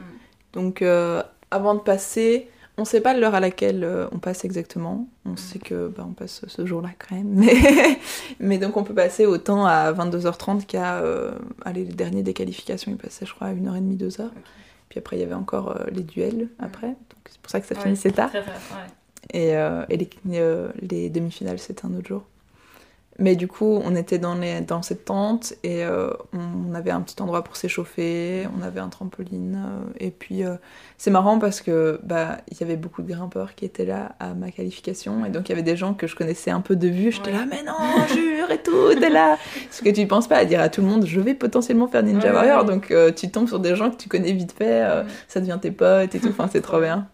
[0.52, 5.06] Donc euh, avant de passer, on sait pas l'heure à laquelle euh, on passe exactement.
[5.24, 7.28] On sait que bah, on passe ce jour-là quand même.
[7.34, 7.98] Mais,
[8.40, 11.32] mais donc on peut passer autant à 22h30 qu'à euh,
[11.64, 12.90] allez, les derniers des qualifications.
[12.90, 14.22] Ils passaient je crois à 1h30, 2h.
[14.24, 14.32] Ok.
[14.88, 16.88] Puis après il y avait encore euh, les duels après.
[16.88, 17.82] Donc c'est pour ça que ça Ouais.
[17.82, 18.30] finissait tard.
[18.30, 18.90] Très, très, ouais.
[19.32, 20.10] Et, euh, et les,
[20.82, 22.24] les demi-finales, c'était un autre jour.
[23.20, 27.00] Mais du coup, on était dans, les, dans cette tente et euh, on avait un
[27.00, 29.54] petit endroit pour s'échauffer, on avait un trampoline.
[29.64, 30.56] euh, et puis, euh,
[30.98, 34.34] c'est marrant parce que bah il y avait beaucoup de grimpeurs qui étaient là à
[34.34, 35.24] ma qualification.
[35.24, 37.12] Et donc, il y avait des gens que je connaissais un peu de vue.
[37.12, 37.36] J'étais Ouais.
[37.38, 37.74] là, mais non,
[38.08, 39.38] jure et tout, t'es là.
[39.68, 42.02] Parce que tu penses pas à dire à tout le monde, je vais potentiellement faire
[42.02, 42.62] Ninja Ouais, Warrior.
[42.64, 42.66] ouais.
[42.66, 44.82] Donc, tu tombes sur des gens que tu connais vite fait.
[45.28, 47.06] ça devient tes potes et tout, enfin c'est Trop bien.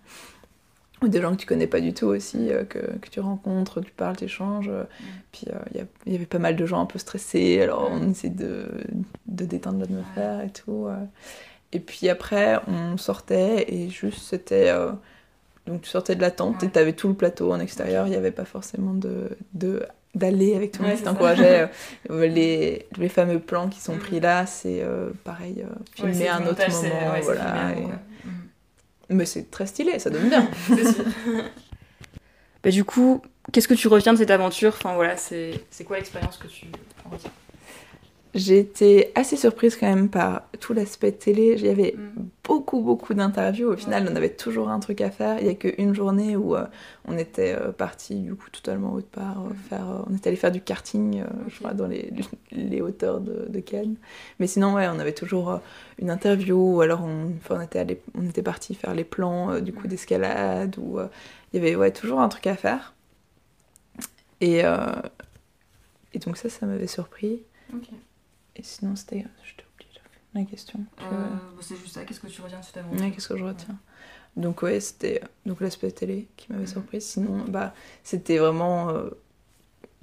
[1.03, 3.81] Ou des gens que tu connais pas du tout aussi, euh, que, que tu rencontres,
[3.81, 4.69] tu parles, tu échanges.
[4.69, 4.85] euh,
[5.33, 7.63] Puis euh, il y a- il y, avait pas mal de gens un peu stressés,
[7.63, 8.67] alors on essaie de,
[9.27, 10.87] de détendre l'atmosphère et tout.
[10.89, 10.97] euh.
[11.73, 14.69] Et puis après, on sortait et juste c'était.
[14.71, 14.91] euh,
[15.67, 16.73] donc tu sortais de la tente et Ouais.
[16.73, 19.31] t'avais tout le plateau en extérieur, il n'y avait pas forcément de.
[19.55, 19.83] de
[20.17, 21.71] d'aller avec tout le monde qui t'encourageait.
[22.11, 23.99] Euh, les, les fameux plans qui sont Mm.
[24.01, 27.13] pris là, c'est euh, pareil, euh, Ouais, un autre moment.
[27.13, 27.85] ouais, voilà, et-.
[29.11, 30.49] Mais c'est très stylé, ça donne bien.
[30.69, 31.05] Sûr.
[32.63, 34.75] Bah, du coup, qu'est-ce que tu retiens de cette aventure?
[34.77, 36.67] Enfin voilà, c'est c'est quoi l'expérience que tu
[37.05, 37.31] en retiens?
[38.33, 41.55] J'ai été assez surprise quand même par tout l'aspect télé.
[41.59, 42.23] Il y avait Mm.
[42.45, 43.69] beaucoup, beaucoup d'interviews.
[43.73, 45.39] Au final, on avait toujours un truc à faire.
[45.41, 46.65] Il n'y a qu'une journée où euh,
[47.07, 49.41] on était euh, parti du coup totalement autre part.
[49.47, 52.13] euh, faire, euh, on était allé faire du karting, je crois, dans les,
[52.53, 53.97] les hauteurs de, de Cannes.
[54.39, 55.61] Mais sinon, ouais, on avait toujours
[55.99, 56.77] une interview.
[56.77, 60.77] Ou alors, on, on était, allé, on était parti faire les plans du coup d'escalade.
[60.79, 61.01] Ou
[61.53, 62.95] il y avait ouais, toujours un truc à faire.
[64.41, 64.63] Et,
[66.15, 67.43] et donc, ça, ça m'avait surpris.
[68.61, 69.25] Et sinon, c'était.
[69.43, 69.91] Je t'ai oublié
[70.35, 70.81] la question.
[70.99, 71.29] Veux- Euh,
[71.63, 73.79] c'est juste ça, qu'est-ce que tu retiens de cet avant Ouais, qu'est-ce que je retiens?
[74.37, 76.69] Donc ouais, c'était donc l'aspect télé qui m'avait Mhm.
[76.69, 77.05] surprise.
[77.07, 77.73] Sinon, bah,
[78.05, 79.09] c'était vraiment euh,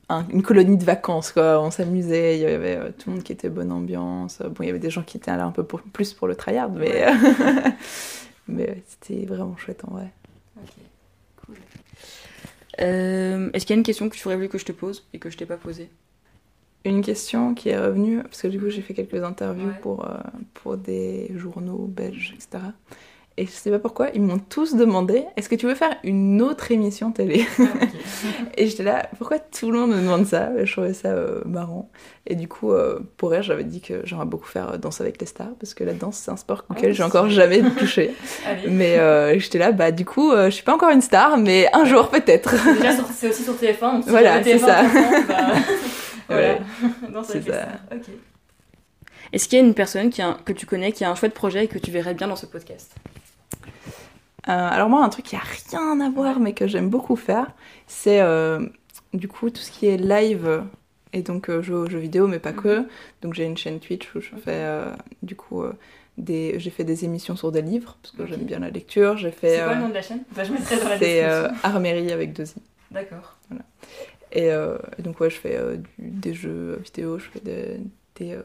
[0.09, 1.61] un- une colonie de vacances, quoi.
[1.61, 4.39] On s'amusait, il y avait euh, tout le monde qui était bonne ambiance.
[4.41, 6.35] Bon, il y avait des gens qui étaient là un peu pour- plus pour le
[6.35, 7.05] tryhard, mais,
[8.47, 10.11] mais ouais, c'était vraiment chouette en vrai.
[10.57, 10.69] Ok,
[11.45, 11.55] cool.
[12.79, 15.07] Euh, Est-ce qu'il y a une question que tu aurais voulu que je te pose
[15.13, 15.89] et que je t'ai pas posée?
[16.88, 19.73] Une question qui est revenue, parce que du coup j'ai fait quelques interviews Ouais.
[19.81, 20.13] pour, euh,
[20.53, 22.63] pour des journaux belges, etc.
[23.39, 26.41] Et je sais pas pourquoi, ils m'ont tous demandé est-ce que tu veux faire une
[26.41, 27.45] autre émission télé
[28.57, 30.49] Et j'étais là, pourquoi tout le monde me demande ça?
[30.63, 31.91] Je trouvais ça euh, marrant.
[32.25, 35.21] Et du coup, euh, pour elle, j'avais dit que j'aimerais beaucoup faire euh, Danse avec
[35.21, 38.15] les stars, parce que la danse, c'est un sport auquel Ah, j'ai encore jamais touché.
[38.67, 41.85] Mais euh, j'étais là, bah du coup, je suis pas encore une star, mais un
[41.85, 42.55] jour peut-être.
[42.73, 43.91] Déjà, c'est aussi sur TF1.
[43.97, 44.81] Donc si Voilà, c'est TF1 ça.
[45.27, 45.35] bah,
[46.28, 46.57] voilà.
[47.11, 47.61] Non, ça C'est fait ça.
[47.65, 47.95] ça.
[47.95, 48.03] Ok.
[49.34, 51.15] Est-ce qu'il y a une personne qui a un- que tu connais qui a un
[51.15, 52.93] chouette projet et que tu verrais bien dans ce podcast?
[54.47, 57.47] Euh, alors moi, un truc qui a rien à voir, mais que j'aime beaucoup faire,
[57.88, 58.65] c'est euh,
[59.13, 60.63] du coup tout ce qui est live
[61.13, 62.88] et donc euh, jouer aux jeux vidéo, mais pas que.
[63.21, 65.73] Donc j'ai une chaîne Twitch où je fais euh, du coup euh,
[66.17, 69.17] des, j'ai fait des émissions sur des livres parce que j'aime bien la lecture.
[69.17, 70.23] J'ai fait C'est quoi euh, le nom de la chaîne?
[70.38, 71.28] Je mettrai dans la c'est description.
[71.30, 72.61] euh, Armérie avec deux i.
[72.91, 73.36] D'accord.
[74.38, 77.79] Et, euh, et donc ouais, je fais euh, du- des jeux vidéo, je fais des,
[78.15, 78.43] des euh,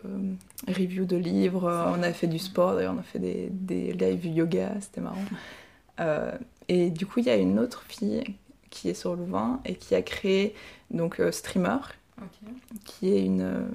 [0.68, 1.64] reviews de livres.
[1.97, 5.24] On a fait du sport, d'ailleurs on a fait des, des live yoga, c'était marrant.
[6.68, 8.24] Et du coup, il y a une autre fille
[8.70, 10.55] qui est sur Louvain et qui a créé
[10.90, 11.78] donc Streamer,
[12.84, 13.68] qui est une,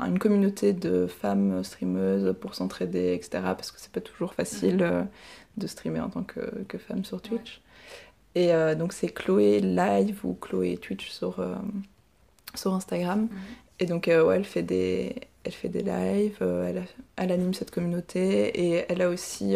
[0.00, 3.42] une communauté de femmes streameuses pour s'entraider, etc.
[3.42, 5.02] Parce que c'est pas toujours facile euh,
[5.56, 7.60] de streamer en tant que, que femme sur Twitch.
[8.36, 11.54] Et euh, donc c'est Chloé Live ou Chloé Twitch sur, euh,
[12.54, 13.22] sur Instagram.
[13.22, 13.28] Mhm.
[13.80, 16.84] Et donc euh, ouais, elle fait des, elle fait des lives, elle,
[17.32, 19.54] anime cette communauté et elle a aussi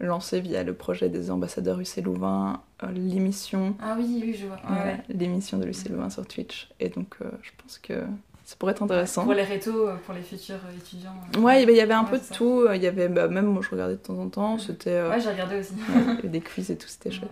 [0.00, 2.60] lancé via le projet des ambassadeurs UC Louvain
[2.92, 4.56] l'émission Ah oui, oui, je vois.
[4.56, 5.00] Ouais, Ouais, ouais.
[5.08, 6.68] l'émission de Lucie Louvain sur Twitch.
[6.80, 7.94] Et donc, je pense que
[8.44, 9.24] ça pourrait être intéressant.
[9.24, 11.14] Pour les rétos, pour les futurs étudiants.
[11.38, 12.34] Ouais, il y avait un Ouais, peu de ça.
[12.34, 12.66] tout.
[12.74, 14.58] Il y avait, bah, même moi, je regardais de temps en temps.
[14.58, 15.72] C'était euh, Ouais, j'ai regardé aussi.
[16.22, 17.30] ouais, des quiz et tout, c'était chouette.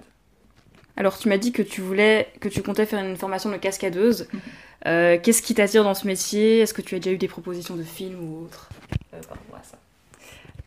[0.97, 4.29] Alors, tu m'as dit que tu voulais, que tu comptais faire une formation de cascadeuse.
[4.33, 4.41] Mhm.
[4.87, 6.61] Euh, Qu'est-ce qui t'attire dans ce métier?
[6.61, 8.69] Est-ce que tu as déjà eu des propositions de films ou autres
[9.15, 9.79] euh, par rapport à ça?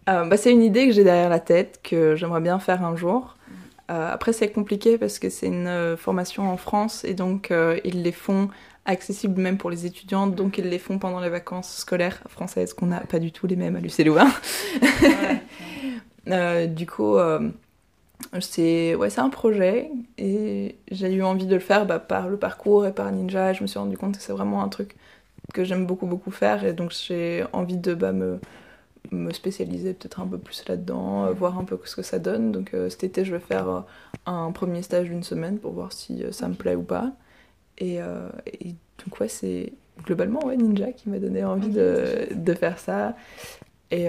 [0.09, 2.95] Euh, bah, c'est une idée que j'ai derrière la tête, que j'aimerais bien faire un
[2.95, 3.36] jour.
[3.47, 3.55] Mhm.
[3.88, 7.53] Après, c'est compliqué parce que c'est une formation en France et donc
[7.84, 8.49] ils les font
[8.86, 12.88] accessibles même pour les étudiants, donc ils les font pendant les vacances scolaires françaises, qu'on
[12.88, 14.32] n'a pas du tout les mêmes à l'UC Louvain.
[15.01, 15.41] Ouais.
[16.28, 17.17] Euh, du coup,
[18.39, 22.38] c'est ouais, c'est un projet et j'ai eu envie de le faire bah, par le
[22.38, 23.53] parcours et par Ninja.
[23.53, 24.95] Je me suis rendu compte que c'est vraiment un truc
[25.53, 28.39] que j'aime beaucoup beaucoup faire et donc j'ai envie de bah, me,
[29.11, 32.51] me spécialiser peut-être un peu plus là-dedans, euh, voir un peu ce que ça donne.
[32.51, 33.80] Donc euh, cet été, je vais faire euh,
[34.26, 37.11] un premier stage d'une semaine pour voir si ça me plaît ou pas.
[37.78, 39.74] Et, et donc ouais, c'est
[40.05, 43.16] globalement ouais, Ninja qui m'a donné envie de, de faire ça.
[43.91, 44.07] Et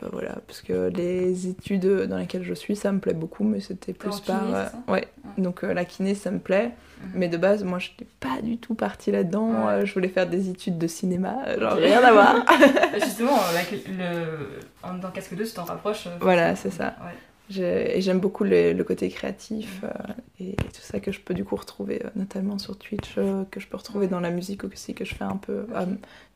[0.00, 3.60] bah voilà, parce que les études dans lesquelles je suis, ça me plaît beaucoup, mais
[3.60, 4.40] c'était plus par...
[4.48, 5.08] ça ouais, Ouais.
[5.38, 6.72] donc euh, la kiné, ça me plaît.
[7.14, 9.50] Mais de base, moi, je n'étais pas du tout partie là-dedans.
[9.66, 9.72] Ouais.
[9.72, 12.44] Euh, je voulais faire des études de cinéma, euh, genre rien à voir.
[12.46, 13.38] Bah, Justement,
[14.82, 16.08] en dans Casque 2, tu t'en rapproches.
[16.20, 16.96] Voilà, c'est ça.
[17.04, 17.14] Ouais.
[17.56, 19.88] Et j'aime beaucoup le, le côté créatif euh,
[20.38, 23.44] et, et tout ça que je peux du coup retrouver euh, notamment sur Twitch, euh,
[23.50, 25.86] que je peux retrouver dans la musique aussi, que je fais un peu à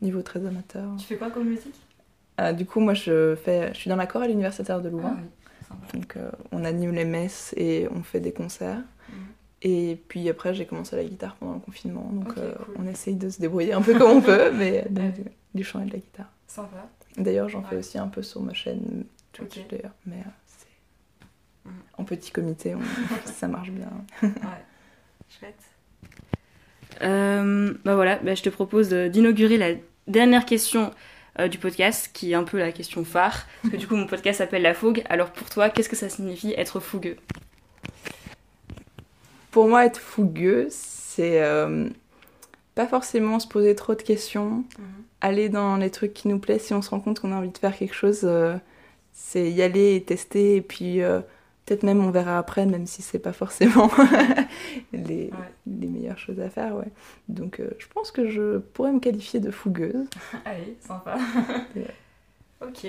[0.00, 0.88] niveau très amateur.
[0.98, 1.74] Tu fais quoi comme musique?
[2.40, 5.16] Euh, du coup, moi, je, fais, je suis dans la chorale universitaire de Ah Louvain.
[5.18, 5.28] oui,
[5.68, 5.86] sympa.
[5.98, 8.78] Donc, euh, on anime les messes et on fait des concerts.
[9.08, 9.14] Mhm.
[9.62, 12.08] Et puis après, j'ai commencé la guitare pendant le confinement.
[12.12, 12.74] Donc, euh, cool.
[12.78, 15.24] on essaye de se débrouiller un peu comme on peut, mais donc, Ouais.
[15.54, 16.30] du chant et de la guitare.
[16.46, 16.88] Sympa.
[17.18, 17.80] D'ailleurs, j'en fais Ouais.
[17.80, 19.92] aussi un peu sur ma chaîne Twitch, d'ailleurs.
[20.06, 21.74] Mais euh, c'est Mhm.
[21.98, 22.80] en petit comité, on-
[23.26, 23.90] ça marche bien.
[24.22, 24.30] Ouais.
[25.28, 25.54] Chouette.
[27.02, 29.70] Euh, bah voilà, bah je te propose d'inaugurer la
[30.06, 30.90] dernière question
[31.38, 33.46] euh, du podcast, qui est un peu la question phare.
[33.62, 35.02] Parce que du coup, mon podcast s'appelle La Fougue.
[35.08, 37.16] Alors pour toi, qu'est-ce que ça signifie être fougueux?
[39.50, 41.88] Pour moi, être fougueux, c'est euh,
[42.74, 44.64] pas forcément se poser trop de questions,
[45.20, 47.50] aller dans les trucs qui nous plaisent si on se rend compte qu'on a envie
[47.50, 48.56] de faire quelque chose euh,
[49.12, 51.00] c'est y aller et tester, et puis
[51.72, 53.90] peut-être même on verra après, même si c'est pas forcément
[54.92, 55.30] les,
[55.66, 56.76] les, meilleures choses à faire.
[56.76, 56.88] Ouais.
[57.28, 60.06] Donc je pense que je pourrais me qualifier de fougueuse.
[60.44, 61.16] Allez, sympa.
[62.62, 62.86] ok.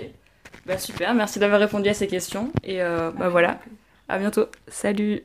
[0.66, 2.52] Bah super, merci d'avoir répondu à ces questions.
[2.64, 3.60] Et bah voilà,
[4.08, 4.48] à bientôt.
[4.68, 5.24] Salut